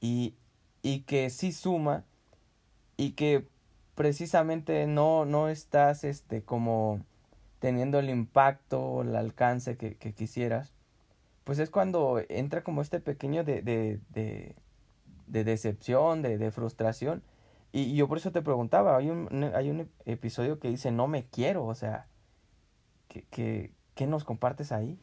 [0.00, 0.34] Y,
[0.82, 2.04] y que sí suma
[2.96, 3.46] y que
[3.94, 7.00] precisamente no, no estás este, como
[7.58, 10.74] teniendo el impacto, el alcance que, que quisieras,
[11.44, 14.54] pues es cuando entra como este pequeño de, de, de,
[15.26, 17.22] de decepción, de, de frustración.
[17.72, 21.24] Y yo por eso te preguntaba, hay un, hay un episodio que dice no me
[21.24, 22.06] quiero, o sea,
[23.22, 24.98] ¿qué, qué, nos compartes ahí?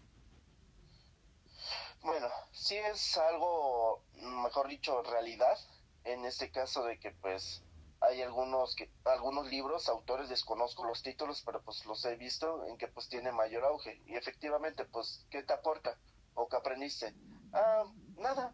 [2.51, 5.57] sí es algo, mejor dicho, realidad,
[6.03, 7.63] en este caso de que pues
[8.01, 12.77] hay algunos que algunos libros autores desconozco los títulos pero pues los he visto en
[12.77, 14.01] que pues tiene mayor auge.
[14.05, 15.97] Y efectivamente pues qué te aporta
[16.33, 17.13] o qué aprendiste
[17.53, 17.83] ah
[18.17, 18.53] nada.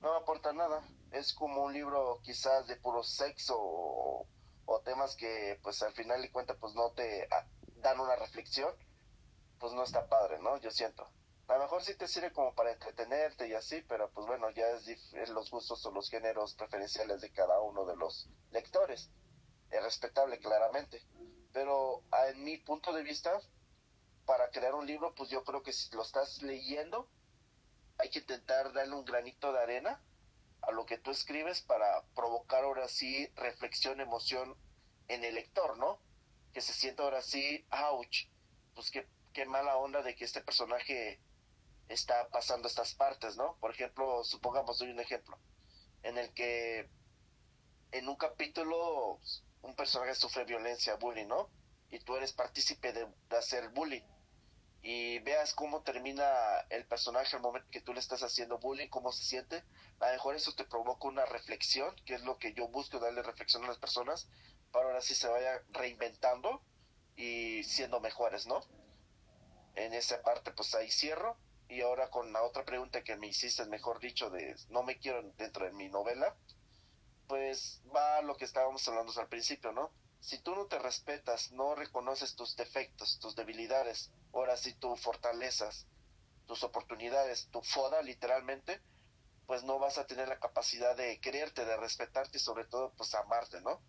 [0.00, 0.82] No aporta nada.
[1.10, 4.26] Es como un libro quizás de puro sexo o,
[4.84, 7.28] temas que pues al final de cuentas pues no te
[7.82, 8.74] dan una reflexión
[9.58, 11.10] pues no está padre no yo siento
[11.48, 14.68] a lo mejor sí te sirve como para entretenerte y así, pero pues bueno, ya
[14.68, 14.86] es,
[15.30, 19.10] los gustos o los géneros preferenciales de cada uno de los lectores.
[19.70, 21.02] Es respetable, claramente.
[21.54, 23.40] Pero en mi punto de vista,
[24.26, 27.08] para crear un libro, pues yo creo que si lo estás leyendo,
[27.96, 30.02] hay que intentar darle un granito de arena
[30.60, 34.54] a lo que tú escribes para provocar ahora sí reflexión, emoción
[35.08, 35.98] en el lector, ¿no?
[36.52, 38.26] Que se sienta ahora sí, ouch,
[38.74, 41.20] pues qué, qué mala onda de que este personaje
[41.88, 43.56] está pasando estas partes, ¿no?
[43.60, 45.38] Por ejemplo, supongamos, doy un ejemplo,
[46.02, 46.88] en el que
[47.92, 49.20] en un capítulo
[49.62, 51.50] un personaje sufre violencia, bullying, ¿no?
[51.90, 54.02] Y tú eres partícipe de, hacer bullying.
[54.82, 56.24] Y veas cómo termina
[56.70, 59.64] el personaje al momento que tú le estás haciendo bullying, cómo se siente.
[59.98, 63.22] A lo mejor eso te provoca una reflexión, que es lo que yo busco, darle
[63.22, 64.28] reflexión a las personas,
[64.72, 66.62] ahora sí se vaya reinventando
[67.16, 68.60] y siendo mejores, ¿no?
[69.74, 71.36] En esa parte, pues ahí cierro
[71.68, 75.22] y ahora con la otra pregunta que me hiciste, mejor dicho, de no me quiero
[75.36, 76.36] dentro de mi novela,
[77.26, 79.92] pues va a lo que estábamos hablando al principio, ¿no?
[80.20, 85.86] Si tú no te respetas, no reconoces tus defectos, tus debilidades, ahora sí tus fortalezas,
[86.46, 88.80] tus oportunidades, tu foda literalmente,
[89.46, 93.14] pues no vas a tener la capacidad de quererte, de respetarte y sobre todo pues
[93.14, 93.80] amarte, ¿no?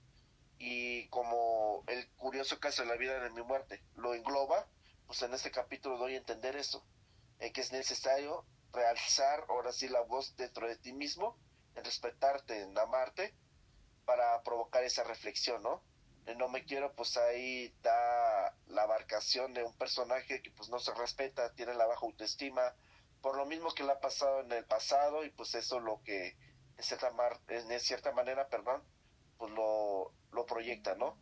[0.60, 4.68] Y como el curioso caso de la vida de mi muerte lo engloba,
[5.07, 6.86] pues en este capítulo doy a entender eso,
[7.39, 11.38] en que es necesario realzar ahora sí la voz dentro de ti mismo,
[11.76, 13.34] en respetarte, en amarte,
[14.05, 15.82] para provocar esa reflexión, ¿no?
[16.38, 20.93] No me quiero, pues ahí da la abarcación de un personaje que pues no se
[20.93, 22.76] respeta, tiene la baja autoestima,
[23.22, 26.38] por lo mismo que le ha pasado en el pasado y pues eso lo que
[26.78, 27.12] en cierta,
[27.47, 28.84] en cierta manera, perdón,
[29.40, 31.18] pues lo, lo proyecta, ¿no?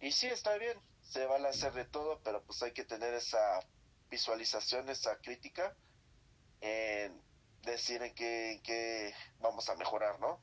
[0.00, 3.38] Y sí, está bien, se vale hacer de todo, pero pues hay que tener esa
[4.10, 5.76] visualización, esa crítica,
[6.60, 7.20] en
[7.64, 10.38] decir en qué, vamos a mejorar, ¿no?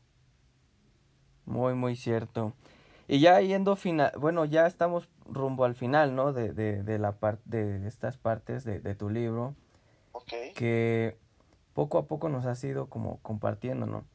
[1.45, 2.53] Muy, muy cierto.
[3.07, 6.33] Y ya yendo final, bueno, ya estamos rumbo al final, ¿no?
[6.33, 9.55] De, de, la parte de estas partes de, tu libro.
[10.11, 10.33] Ok.
[10.55, 11.17] Que
[11.73, 14.05] poco a poco nos has ido como compartiendo, ¿no?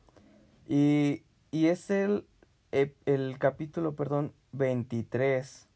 [0.68, 2.26] Y, y es el,
[2.74, 5.68] el, capítulo, perdón, 23.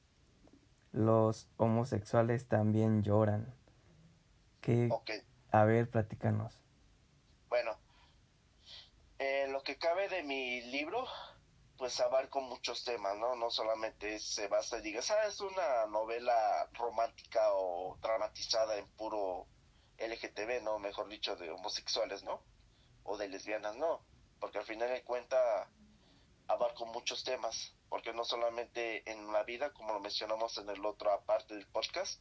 [0.92, 3.55] Los homosexuales también lloran.
[5.53, 6.61] A ver, platícanos.
[7.49, 7.78] Bueno,
[9.18, 11.07] eh, lo que cabe de mi libro,
[11.78, 13.36] pues abarco muchos temas, ¿no?
[13.36, 19.46] No solamente se basta y digas, ah, es una novela romántica o dramatizada en puro
[19.99, 20.78] LGTB, ¿no?
[20.78, 22.42] Mejor dicho, de homosexuales, ¿no?
[23.05, 24.03] O de lesbianas, no.
[24.40, 25.70] Porque al final de cuenta
[26.49, 31.12] abarco muchos temas, porque no solamente en la vida, como lo mencionamos en el otro
[31.12, 32.20] aparte del podcast,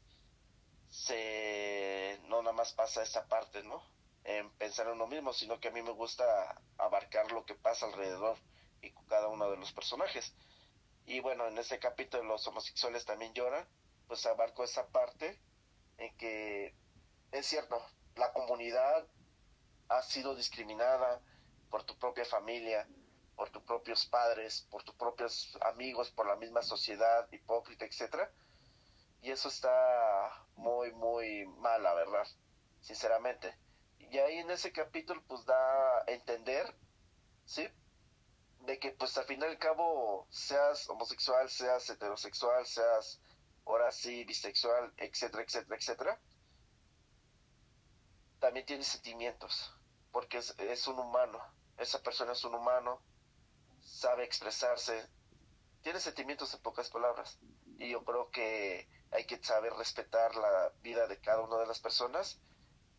[0.90, 3.82] se no nada más pasa esa parte, ¿no?
[4.24, 7.86] En pensar en uno mismo, sino que a mí me gusta abarcar lo que pasa
[7.86, 8.38] alrededor
[8.82, 10.34] y cada uno de los personajes.
[11.06, 13.66] Y bueno, en este capítulo los homosexuales también lloran,
[14.08, 15.40] pues abarco esa parte
[15.98, 16.76] en que
[17.32, 17.82] es cierto,
[18.16, 19.08] la comunidad
[19.90, 21.22] ha sido discriminada
[21.70, 22.88] por tu propia familia,
[23.38, 28.30] por tus propios padres, por tus propios amigos, por la misma sociedad hipócrita, etcétera
[29.22, 32.28] y eso está muy, muy mal, la verdad,
[32.82, 33.58] sinceramente.
[34.00, 36.76] Y ahí en ese capítulo pues da a entender,
[37.46, 37.68] ¿sí?
[38.62, 43.20] De que pues al final y al cabo, seas homosexual, seas heterosexual, seas
[43.66, 46.22] ahora sí bisexual, etcétera, etcétera, etcétera,
[48.40, 49.74] también tiene sentimientos,
[50.12, 51.40] porque es un humano,
[51.78, 53.02] esa persona es un humano,
[53.98, 55.08] sabe expresarse,
[55.82, 57.40] tiene sentimientos en pocas palabras.
[57.80, 61.80] Y yo creo que hay que saber respetar la vida de cada una de las
[61.80, 62.40] personas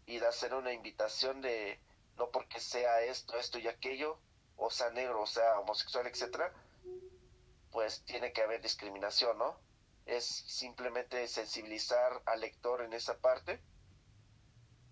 [0.06, 1.80] y de hacer una invitación de
[2.16, 4.18] no porque sea esto, esto y aquello,
[4.56, 6.52] o sea negro, o sea homosexual, etcétera,
[7.70, 9.60] pues tiene que haber discriminación, ¿no?
[10.06, 13.60] Es simplemente sensibilizar al lector en esa parte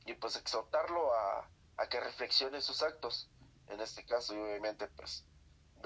[0.05, 3.29] y pues exhortarlo a, a que reflexione sus actos.
[3.69, 5.25] En este caso, y obviamente, pues,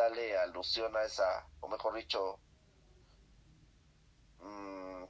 [0.02, 2.40] darle alusión a esa, o mejor dicho,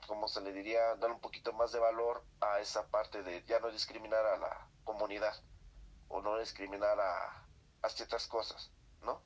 [0.06, 3.60] como se le diría, dar un poquito más de valor a esa parte de ya
[3.60, 5.34] no discriminar a la comunidad.
[6.08, 7.46] o no discriminar a,
[7.82, 8.72] a ciertas cosas,
[9.02, 9.22] ¿no?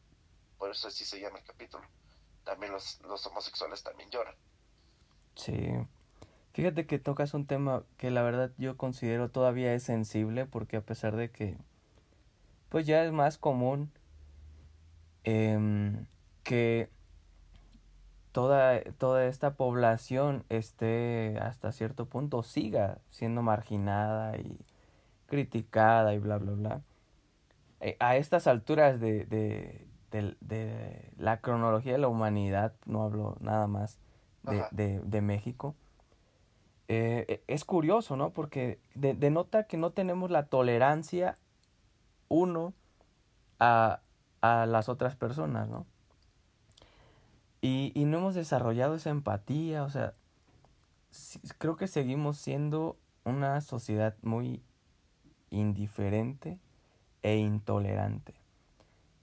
[0.58, 1.84] Por eso así se llama el capítulo.
[2.44, 4.36] También los, los homosexuales también lloran.
[5.36, 5.70] Sí.
[6.52, 10.82] Fíjate que tocas un tema que la verdad yo considero todavía es sensible porque a
[10.82, 11.58] pesar de que
[12.68, 13.92] pues ya es más común
[15.24, 16.04] eh,
[16.42, 16.90] que
[18.32, 24.58] toda, toda esta población esté hasta cierto punto siga siendo marginada y
[25.26, 26.82] criticada y bla bla bla.
[27.80, 33.36] Eh, a estas alturas de, de, de, de, la cronología de la humanidad, no hablo
[33.40, 33.98] nada más
[34.42, 35.74] de, de, de México,
[36.88, 38.30] eh, es curioso, ¿no?
[38.30, 41.36] Porque denota que no tenemos la tolerancia
[42.28, 42.74] uno
[43.58, 44.00] a,
[44.44, 45.86] a las otras personas, ¿no?
[47.62, 50.12] Y, y no hemos desarrollado esa empatía, o sea,
[51.56, 54.62] creo que seguimos siendo una sociedad muy
[55.48, 56.58] indiferente
[57.22, 58.34] e intolerante.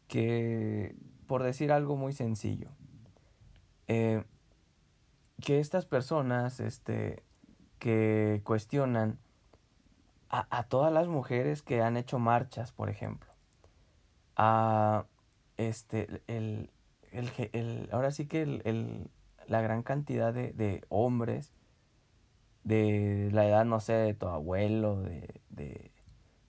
[0.07, 0.95] Que,
[1.28, 2.69] por decir algo muy sencillo,
[3.88, 4.24] eh,
[5.39, 7.22] que estas personas este,
[7.78, 9.19] que cuestionan
[10.30, 13.30] a, a, todas las mujeres que han hecho marchas, por ejemplo,
[14.36, 15.05] a
[15.58, 16.70] este, el,
[17.12, 19.10] el, el ahora sí que el,
[19.47, 21.54] la gran cantidad de, de hombres
[22.64, 25.91] de la edad, no sé, de tu abuelo, de, de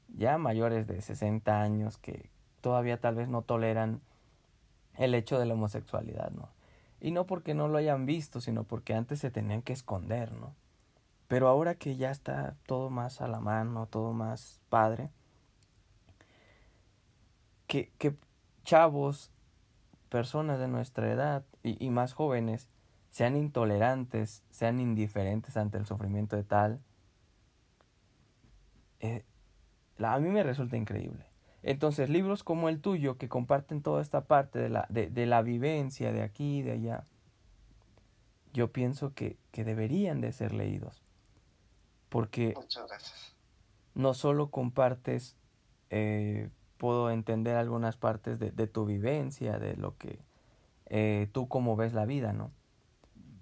[0.09, 2.31] ya mayores de 60 años que
[2.61, 4.01] todavía tal vez no toleran
[4.97, 6.51] el hecho de la homosexualidad, ¿no?
[7.01, 10.55] Y no porque no lo hayan visto, sino porque antes se tenían que esconder, ¿no?
[11.29, 15.11] Pero ahora que ya está todo más a la mano, todo más padre,
[17.67, 18.15] que, que
[18.65, 19.31] chavos,
[20.09, 22.69] personas de nuestra edad y, y más jóvenes
[23.11, 26.81] sean intolerantes, sean indiferentes ante el sufrimiento de tal,
[29.01, 29.25] eh,
[29.99, 31.27] a mí me resulta increíble.
[31.63, 35.43] Entonces, libros como el tuyo, que comparten toda esta parte de la, de, de la
[35.43, 37.05] vivencia de aquí y de allá,
[38.53, 41.03] yo pienso que, que deberían de ser leídos.
[42.09, 42.55] Porque
[43.95, 45.37] no solo compartes,
[45.91, 46.51] eh,
[46.83, 50.19] puedo entender algunas partes de, de, tu vivencia, de lo que
[50.87, 52.51] eh, tú como ves la vida, ¿no?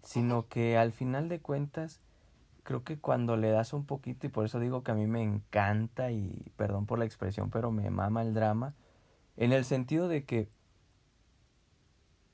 [0.03, 2.03] Sino que al final de cuentas
[2.65, 5.23] creo que cuando le das un poquito, y por eso digo que a mí me
[5.23, 8.75] encanta, y perdón por la expresión, pero me mama el drama,
[9.39, 10.51] en el sentido de que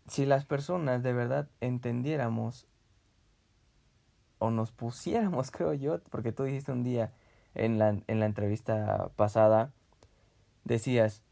[0.09, 2.67] si las personas de verdad entendiéramos
[4.41, 7.13] o nos pusiéramos, creo yo, porque tú dijiste un día
[7.55, 9.73] en la, en la entrevista pasada,
[10.67, 11.23] decías,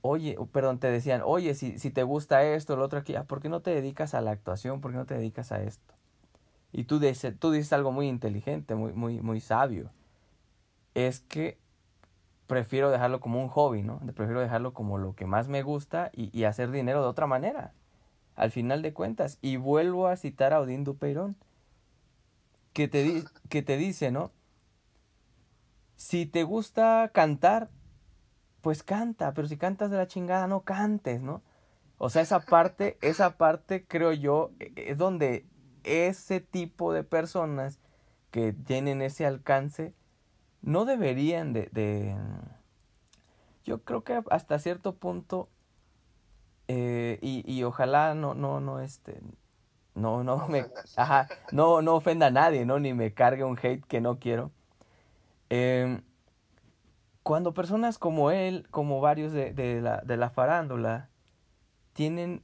[0.00, 3.48] oye, perdón, te decían, oye, si, si te gusta esto, lo otro aquí, ¿por qué
[3.48, 4.80] no te dedicas a la actuación?
[4.80, 5.94] ¿Por qué no te dedicas a esto?
[6.72, 9.90] y tú dices, tú dices algo muy inteligente, muy, muy, muy sabio,
[10.94, 11.58] es que
[12.46, 14.00] prefiero dejarlo como un hobby, ¿no?
[14.14, 17.72] Prefiero dejarlo como lo que más me gusta y, y hacer dinero de otra manera,
[18.36, 19.38] al final de cuentas.
[19.42, 21.36] Y vuelvo a citar a Odín Dupeirón,
[22.72, 24.32] que te, que te dice, ¿no?
[26.12, 27.70] Si te gusta cantar,
[28.60, 31.40] pues canta, pero si cantas de la chingada, no cantes, ¿no?
[31.96, 35.46] O sea, esa parte, esa parte creo yo, e, es donde
[35.84, 37.78] ese tipo de personas
[38.30, 39.94] que tienen ese alcance
[40.60, 42.14] no deberían de, de
[43.64, 45.48] yo creo que hasta cierto punto
[46.68, 49.18] eh, y, y ojalá no no no este
[49.94, 53.86] no no me ajá, no no ofenda a nadie no ni me cargue un hate
[53.86, 54.50] que no quiero
[55.54, 56.00] eh,
[57.22, 61.10] cuando personas como él como varios de, la farándula
[61.92, 62.42] tienen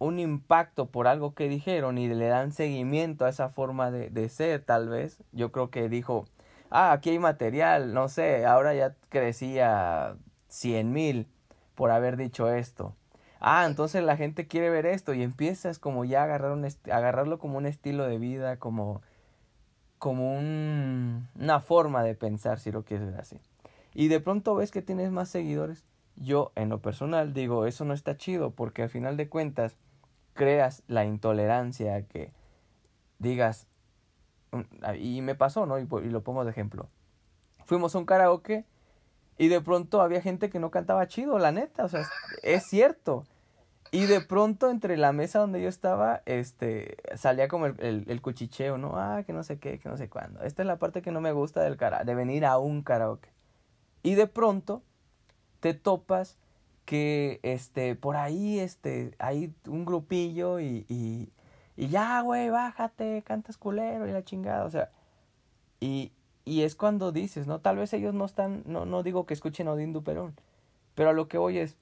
[0.00, 4.28] un impacto por algo que dijeron y le dan seguimiento a esa forma de, de,
[4.28, 5.22] ser, tal vez.
[5.30, 6.24] Yo creo que dijo,
[6.68, 10.16] ah, aquí hay material, no sé, ahora ya crecía
[10.48, 11.28] cien mil
[11.76, 12.96] por haber dicho esto.
[13.38, 17.38] Ah, entonces la gente quiere ver esto y empiezas como ya a agarrar un agarrarlo
[17.38, 19.00] como un estilo de vida, como,
[19.98, 23.38] como un, una forma de pensar, si lo quieres ver así.
[23.94, 25.84] Y de pronto ves que tienes más seguidores.
[26.16, 29.76] Yo, en lo personal, digo, eso no está chido porque al final de cuentas,
[30.34, 32.30] creas la intolerancia, que
[33.18, 33.66] digas,
[34.98, 35.78] y me pasó, ¿no?
[35.78, 36.88] Y, y, lo pongo de ejemplo.
[37.64, 38.64] Fuimos a un karaoke
[39.38, 42.06] y de pronto había gente que no cantaba chido, la neta, o sea,
[42.42, 43.24] es cierto.
[43.92, 48.78] Y de pronto entre la mesa donde yo estaba, este, salía como el, el, cuchicheo,
[48.78, 48.92] ¿no?
[48.96, 50.42] Ah, que no sé qué, que no sé cuándo.
[50.42, 53.28] Esta es la parte que no me gusta del cara de venir a un karaoke.
[54.02, 54.82] Y de pronto
[55.60, 56.38] te topas
[56.84, 61.32] que este por ahí este hay un grupillo y, y,
[61.76, 64.88] y ya güey bájate cantas culero y la chingada o sea
[65.80, 66.12] y
[66.46, 67.58] y es cuando dices, ¿no?
[67.58, 70.36] Tal vez ellos no están, no, no digo que escuchen a Odín Duperón,
[70.94, 71.76] pero a lo que voy es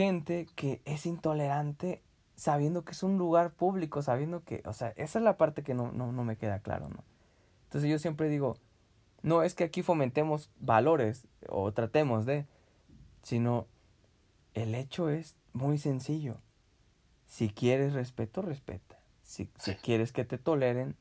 [0.00, 2.02] gente que es intolerante
[2.34, 5.74] sabiendo que es un lugar público, sabiendo que, o sea, esa es la parte que
[5.74, 7.04] no, no, no me queda claro, ¿no?
[7.64, 8.56] Entonces yo siempre digo,
[9.20, 12.46] no es que aquí fomentemos valores o tratemos de,
[13.22, 13.66] sino
[14.54, 16.40] el hecho es muy sencillo.
[17.26, 18.98] Si quieres respeto, respeta.
[19.22, 20.96] Si, si quieres que te toleren,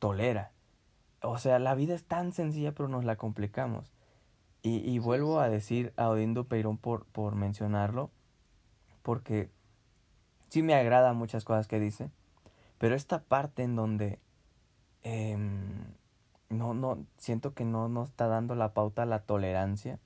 [0.00, 0.50] tolera.
[1.22, 3.92] O sea, la vida es tan sencilla, pero nos la complicamos.
[4.60, 8.10] Y, y vuelvo a decir a Odindo Peirón por, por mencionarlo,
[9.04, 9.50] porque
[10.48, 12.10] sí me agrada muchas cosas que dice,
[12.78, 14.18] pero esta parte en donde
[15.02, 15.84] em,
[16.48, 19.98] no, no, siento que no nos está dando la pauta a la tolerancia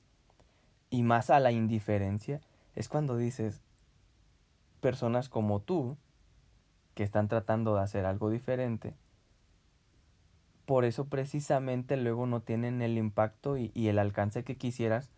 [0.91, 2.41] y más a la indiferencia,
[2.75, 3.61] es cuando dices,
[4.81, 5.97] personas como tú,
[6.95, 8.95] que están tratando de hacer algo diferente,
[10.67, 15.09] por eso precisamente luego no tienen el impacto y, y, el alcance que quisieras,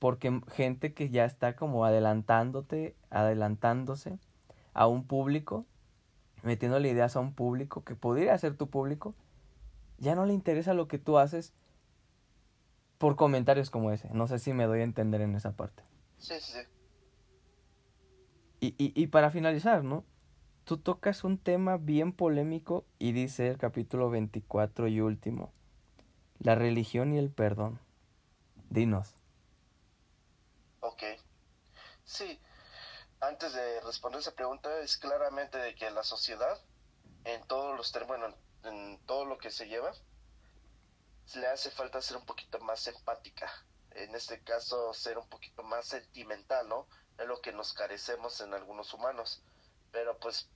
[0.00, 4.18] porque gente que ya está como adelantándote, adelantándose
[4.72, 5.66] a un público,
[6.42, 9.14] metiéndole ideas a un público que podría ser tu público,
[9.98, 11.52] ya no le interesa lo que tú haces
[12.96, 14.08] por comentarios como ese.
[14.14, 15.82] No sé si me doy a entender en esa parte.
[16.16, 16.60] Sí, sí, sí.
[18.60, 20.04] Y, y, y para finalizar, ¿no?
[20.64, 25.52] Tú tocas un tema bien polémico y dice el capítulo 24 y último,
[26.38, 27.78] la religión y el perdón.
[28.70, 29.19] Dinos.
[32.10, 32.40] Sí,
[33.20, 36.60] antes de responder esa pregunta es claramente de que la sociedad,
[37.22, 38.34] en todos los términos,
[38.64, 39.92] en todo lo que se lleva,
[41.36, 43.48] le hace falta ser un poquito más empática.
[43.92, 46.88] En este caso, ser un poquito más sentimental, ¿no?
[47.16, 49.44] Es lo que nos carecemos en algunos humanos.
[49.92, 50.48] Pero pues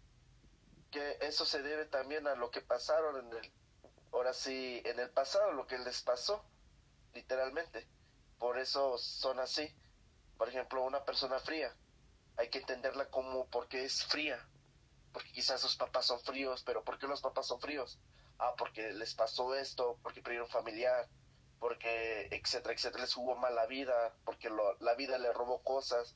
[0.91, 3.53] que eso se debe también a lo que pasaron en el,
[4.13, 6.45] ahora sí, en el pasado, lo que les pasó,
[7.15, 7.87] literalmente.
[8.41, 9.73] Por eso son así.
[10.45, 11.75] Por ejemplo, una persona fría,
[12.37, 14.47] hay que entenderla como porque es fría,
[15.11, 17.99] porque quizás sus papás son fríos, pero ¿por qué los papás son fríos?
[18.39, 21.09] Ah, porque les pasó esto, porque perdieron familiar,
[21.59, 26.15] porque etcétera, etcétera, les hubo mala vida, porque lo, la vida le robó cosas.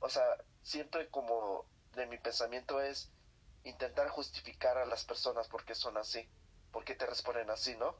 [0.00, 0.24] O sea,
[0.62, 1.64] siempre como
[1.94, 3.12] de mi pensamiento es
[3.62, 6.28] intentar justificar a las personas porque son así,
[6.72, 7.94] porque te responden así, ¿no?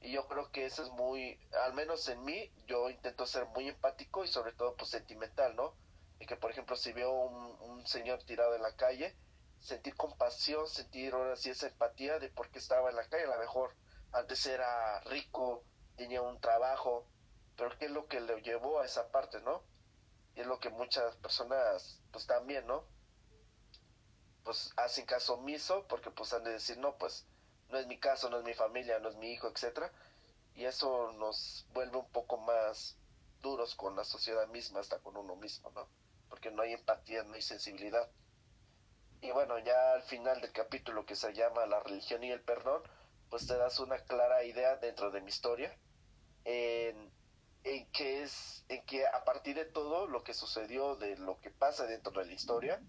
[0.00, 3.68] Y yo creo que eso es muy, al menos en mí, yo intento ser muy
[3.68, 5.74] empático y sobre todo pues sentimental, ¿no?
[6.18, 9.16] Y que por ejemplo si veo un, señor tirado en la calle,
[9.58, 13.34] sentir compasión, sentir ahora sí esa empatía de por qué estaba en la calle, a
[13.34, 13.74] lo mejor
[14.12, 15.64] antes era rico,
[15.96, 17.06] tenía un trabajo,
[17.56, 19.62] pero qué es lo que le llevó a esa parte, ¿no?
[20.34, 22.86] Y es lo que muchas personas pues también, ¿no?
[24.44, 27.26] Pues hacen caso omiso porque pues han de decir, no, pues
[27.70, 29.92] no es mi caso, no es mi familia, no es mi hijo, etcétera,
[30.54, 32.96] y eso nos vuelve un poco más
[33.40, 35.88] duros con la sociedad misma, hasta con uno mismo, ¿no?
[36.28, 38.08] Porque no hay empatía, no hay sensibilidad.
[39.22, 42.82] Y bueno, ya al final del capítulo que se llama La religión y el perdón,
[43.30, 45.74] pues te das una clara idea dentro de mi historia
[46.44, 47.12] en,
[47.64, 51.50] en que es en que a partir de todo lo que sucedió de lo que
[51.50, 52.80] pasa dentro de la historia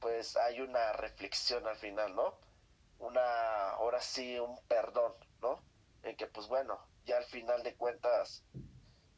[0.00, 2.38] pues hay una reflexión al final no
[3.02, 5.60] una ahora sí un perdón no
[6.02, 8.44] en que pues bueno ya al final de cuentas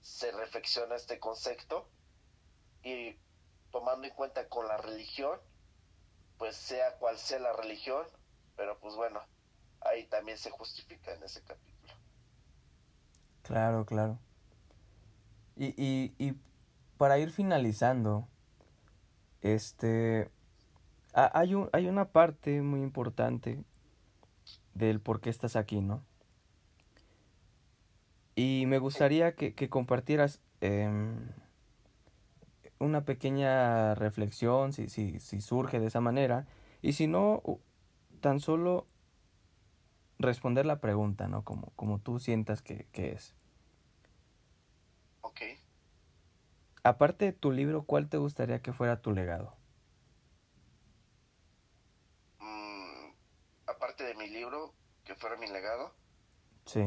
[0.00, 1.88] se reflexiona este concepto
[2.82, 3.16] y
[3.70, 5.38] tomando en cuenta con la religión
[6.38, 8.06] pues sea cual sea la religión
[8.56, 9.20] pero pues bueno
[9.80, 11.74] ahí también se justifica en ese capítulo
[13.44, 14.18] Claro, claro.
[15.54, 16.34] Y, y, y
[16.96, 18.26] para ir finalizando,
[19.42, 20.30] este,
[21.12, 23.62] hay, un, hay una parte muy importante
[24.74, 26.02] del por qué estás aquí, ¿no?
[28.36, 30.90] Y me gustaría que, que compartieras eh,
[32.78, 36.46] una pequeña reflexión, si, si, si surge de esa manera,
[36.82, 37.42] y si no,
[38.20, 38.86] tan solo
[40.18, 41.44] responder la pregunta, ¿no?
[41.44, 43.34] Como, como tú sientas que, que es.
[45.22, 45.40] Ok.
[46.84, 49.56] Aparte de tu libro, ¿cuál te gustaría que fuera tu legado?
[52.40, 53.10] Mm,
[53.66, 54.74] aparte de mi libro,
[55.04, 55.94] que fuera mi legado,
[56.66, 56.80] Sí,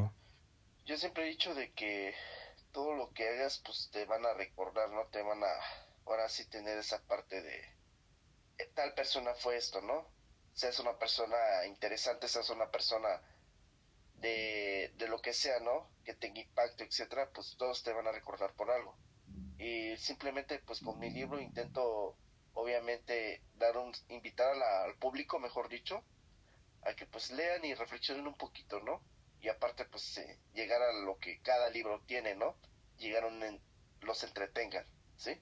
[0.85, 2.15] yo siempre he dicho de que
[2.71, 5.07] todo lo que hagas, pues te van a recordar, ¿no?
[5.07, 5.47] Te van a,
[6.05, 7.59] ahora sí, tener esa parte de,
[8.57, 10.11] eh, tal persona fue esto, ¿no?
[10.53, 11.37] Seas una persona
[11.67, 13.21] interesante, seas una persona
[14.15, 15.89] de, de lo que sea, ¿no?
[16.03, 18.97] Que tenga impacto, etcétera, pues todos te van a recordar por algo.
[19.57, 22.17] Y simplemente, pues con mi libro intento,
[22.53, 26.03] obviamente, dar un, invitar a la- al público, mejor dicho,
[26.87, 29.01] a que pues lean y reflexionen un poquito, ¿no?
[29.41, 30.19] y aparte pues
[30.53, 32.55] llegar a lo que cada libro tiene, ¿no?
[32.97, 33.61] Llegar a un,
[34.01, 34.85] los entretengan,
[35.17, 35.39] ¿sí?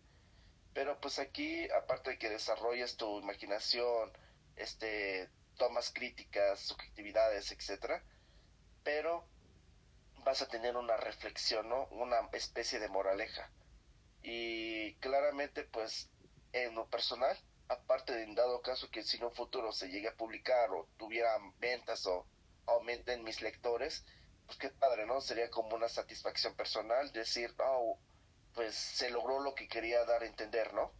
[0.73, 4.11] Pero pues aquí, aparte de que desarrolles tu imaginación,
[4.57, 8.03] este, tomas críticas, subjetividades, etcétera,
[8.83, 9.25] pero
[10.25, 11.85] vas a tener una reflexión, ¿no?
[11.87, 13.49] Una especie de moraleja.
[14.21, 16.09] Y claramente, pues,
[16.51, 17.37] en lo personal,
[17.67, 20.87] aparte de en dado caso que si en un futuro se llegue a publicar o
[20.97, 22.25] tuvieran ventas o
[22.67, 24.05] aumenten mis lectores,
[24.45, 25.21] pues qué padre, ¿no?
[25.21, 27.97] Sería como una satisfacción personal decir, oh,
[28.53, 30.91] pues se logró lo que quería dar a entender, ¿no?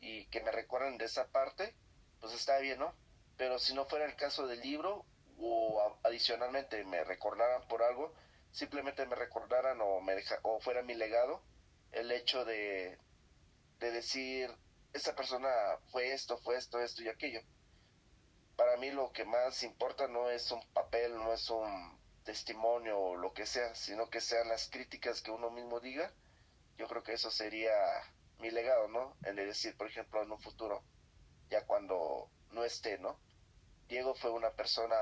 [0.00, 1.74] Y que me recuerden de esa parte,
[2.20, 2.94] pues está bien, ¿no?
[3.36, 5.04] Pero si no fuera el caso del libro
[5.38, 8.14] o adicionalmente me recordaran por algo,
[8.52, 11.42] simplemente me recordaran o, me deja, o fuera mi legado,
[11.92, 12.98] el hecho de,
[13.80, 14.50] de decir,
[14.92, 15.48] esa persona
[15.90, 17.40] fue esto, fue esto, esto y aquello.
[18.56, 23.16] Para mí lo que más importa no es un papel, no es un testimonio o
[23.16, 26.12] lo que sea, sino que sean las críticas que uno mismo diga.
[26.76, 27.72] Yo creo que eso sería
[28.38, 29.16] mi legado, ¿no?
[29.24, 30.82] El de decir, por ejemplo, en un futuro,
[31.48, 33.18] ya cuando no esté, ¿no?
[33.88, 34.96] Diego fue una persona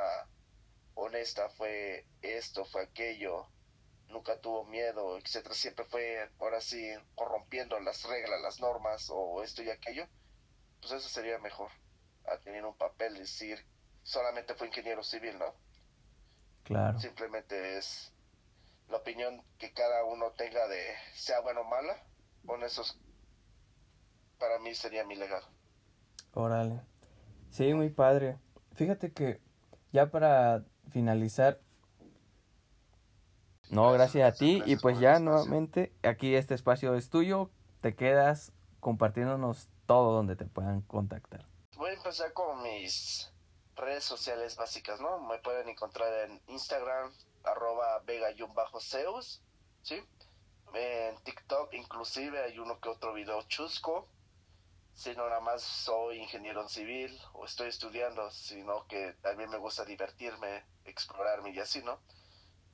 [0.95, 3.49] honesta, fue esto, fue aquello,
[4.11, 6.83] nunca tuvo miedo, etcétera, siempre fue ahora sí
[7.15, 10.07] corrompiendo las reglas, las normas o esto y aquello,
[10.81, 11.71] pues eso sería mejor
[12.27, 13.65] a tener un papel decir
[14.03, 15.55] solamente fue ingeniero civil, ¿no?
[16.65, 16.99] Claro.
[16.99, 18.13] Simplemente es
[18.89, 20.83] la opinión que cada uno tenga de
[21.15, 22.03] sea bueno o mala,
[22.45, 22.99] con esos
[24.39, 25.47] para mí sería mi legado.
[26.33, 26.81] Órale.
[27.51, 28.39] Sí, muy padre.
[28.73, 29.41] Fíjate que
[29.93, 31.61] ya para finalizar,
[33.71, 34.63] no, gracias a ti.
[34.67, 37.51] Y pues ya nuevamente, aquí este espacio es tuyo.
[37.81, 41.45] Te quedas compartiéndonos todo donde te puedan contactar.
[41.77, 43.33] Voy a empezar con mis
[43.77, 45.21] redes sociales básicas, ¿no?
[45.21, 47.13] Me pueden encontrar en Instagram,
[47.45, 49.41] arroba vega-zeus,
[49.83, 50.03] ¿sí?
[50.75, 54.07] En TikTok inclusive hay uno que otro video chusco.
[54.95, 59.57] Si no nada más soy ingeniero en civil o estoy estudiando, sino que también me
[59.57, 61.99] gusta divertirme, explorarme y así, ¿no?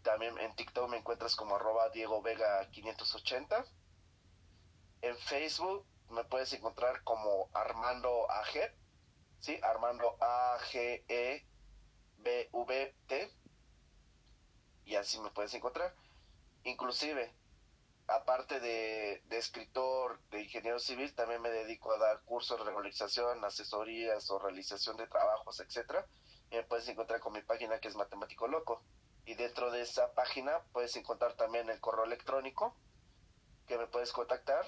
[0.07, 3.65] También en TikTok me encuentras como arroba Diego Vega 580.
[5.03, 8.73] En Facebook me puedes encontrar como Armando AG.
[9.41, 9.59] ¿Sí?
[9.65, 11.43] Armando A-G-E-B-V-T.
[14.85, 15.93] Y así me puedes encontrar.
[16.63, 17.35] Inclusive,
[18.07, 23.45] aparte de, de, escritor, de ingeniero civil, también me dedico a dar cursos de regularización,
[23.45, 26.07] asesorías o realización de trabajos, etcétera.
[26.53, 28.85] Y me puedes encontrar con mi página que es Matemático Loco
[29.27, 32.75] y dentro de esa página puedes encontrar también el correo electrónico
[33.67, 34.65] que me puedes contactar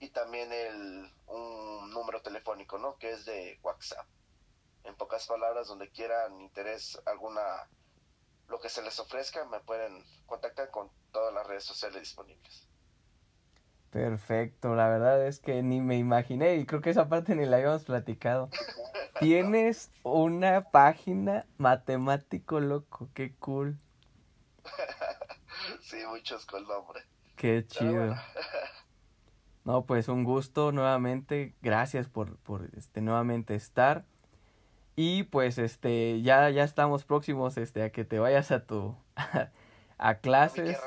[0.00, 2.96] y también el, un número telefónico, ¿no?
[2.98, 4.06] Que es de WhatsApp.
[4.84, 7.68] En pocas palabras, donde quieran interés alguna,
[8.48, 12.66] lo que se les ofrezca, me pueden contactar con todas las redes sociales disponibles.
[13.90, 17.58] Perfecto, la verdad es que ni me imaginé y creo que esa parte ni la
[17.58, 18.48] habíamos platicado.
[19.20, 23.76] Tienes una página matemático loco, qué cool.
[25.80, 27.02] sí, muchos con nombre.
[27.36, 28.16] Qué chido.
[29.62, 31.54] No, pues un gusto nuevamente.
[31.60, 34.04] Gracias por, por este nuevamente estar.
[34.96, 38.96] Y pues este ya ya estamos próximos este a que te vayas a tu
[39.98, 40.78] a clases,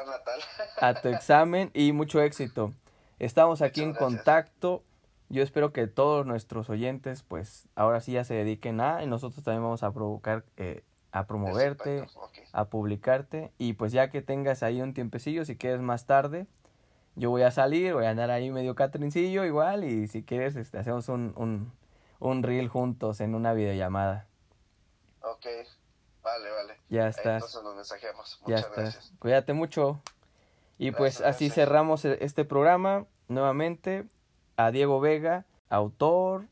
[0.77, 2.73] a, tu examen y mucho éxito.
[3.19, 4.83] Estamos aquí en contacto.
[5.29, 9.43] Yo espero que todos nuestros oyentes pues ahora sí ya se dediquen a y nosotros
[9.43, 10.83] también vamos a provocar eh,
[11.13, 12.07] a promoverte,
[12.53, 16.47] a publicarte y pues ya que tengas ahí un tiempecillo, si quieres más tarde,
[17.15, 20.79] yo voy a salir, voy a andar ahí medio catrincillo igual y si quieres este,
[20.79, 21.71] hacemos un, un,
[22.17, 24.25] un reel juntos en una videollamada.
[25.21, 25.45] Ok,
[26.23, 26.79] vale, vale.
[26.89, 27.35] Ya estás.
[27.35, 28.39] Entonces nos mensajeamos.
[28.41, 29.13] Muchas ya estás.
[29.19, 30.01] Cuídate mucho.
[30.79, 34.05] Y pues así cerramos e, este programa nuevamente.
[34.57, 36.47] A Diego Vega, autor.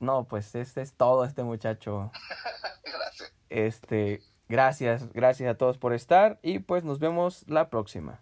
[0.00, 2.12] No, pues este es todo este muchacho.
[3.54, 8.20] Este, gracias, gracias a todos por estar y pues nos vemos la próxima.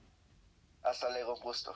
[0.82, 1.74] Hasta luego, gusto.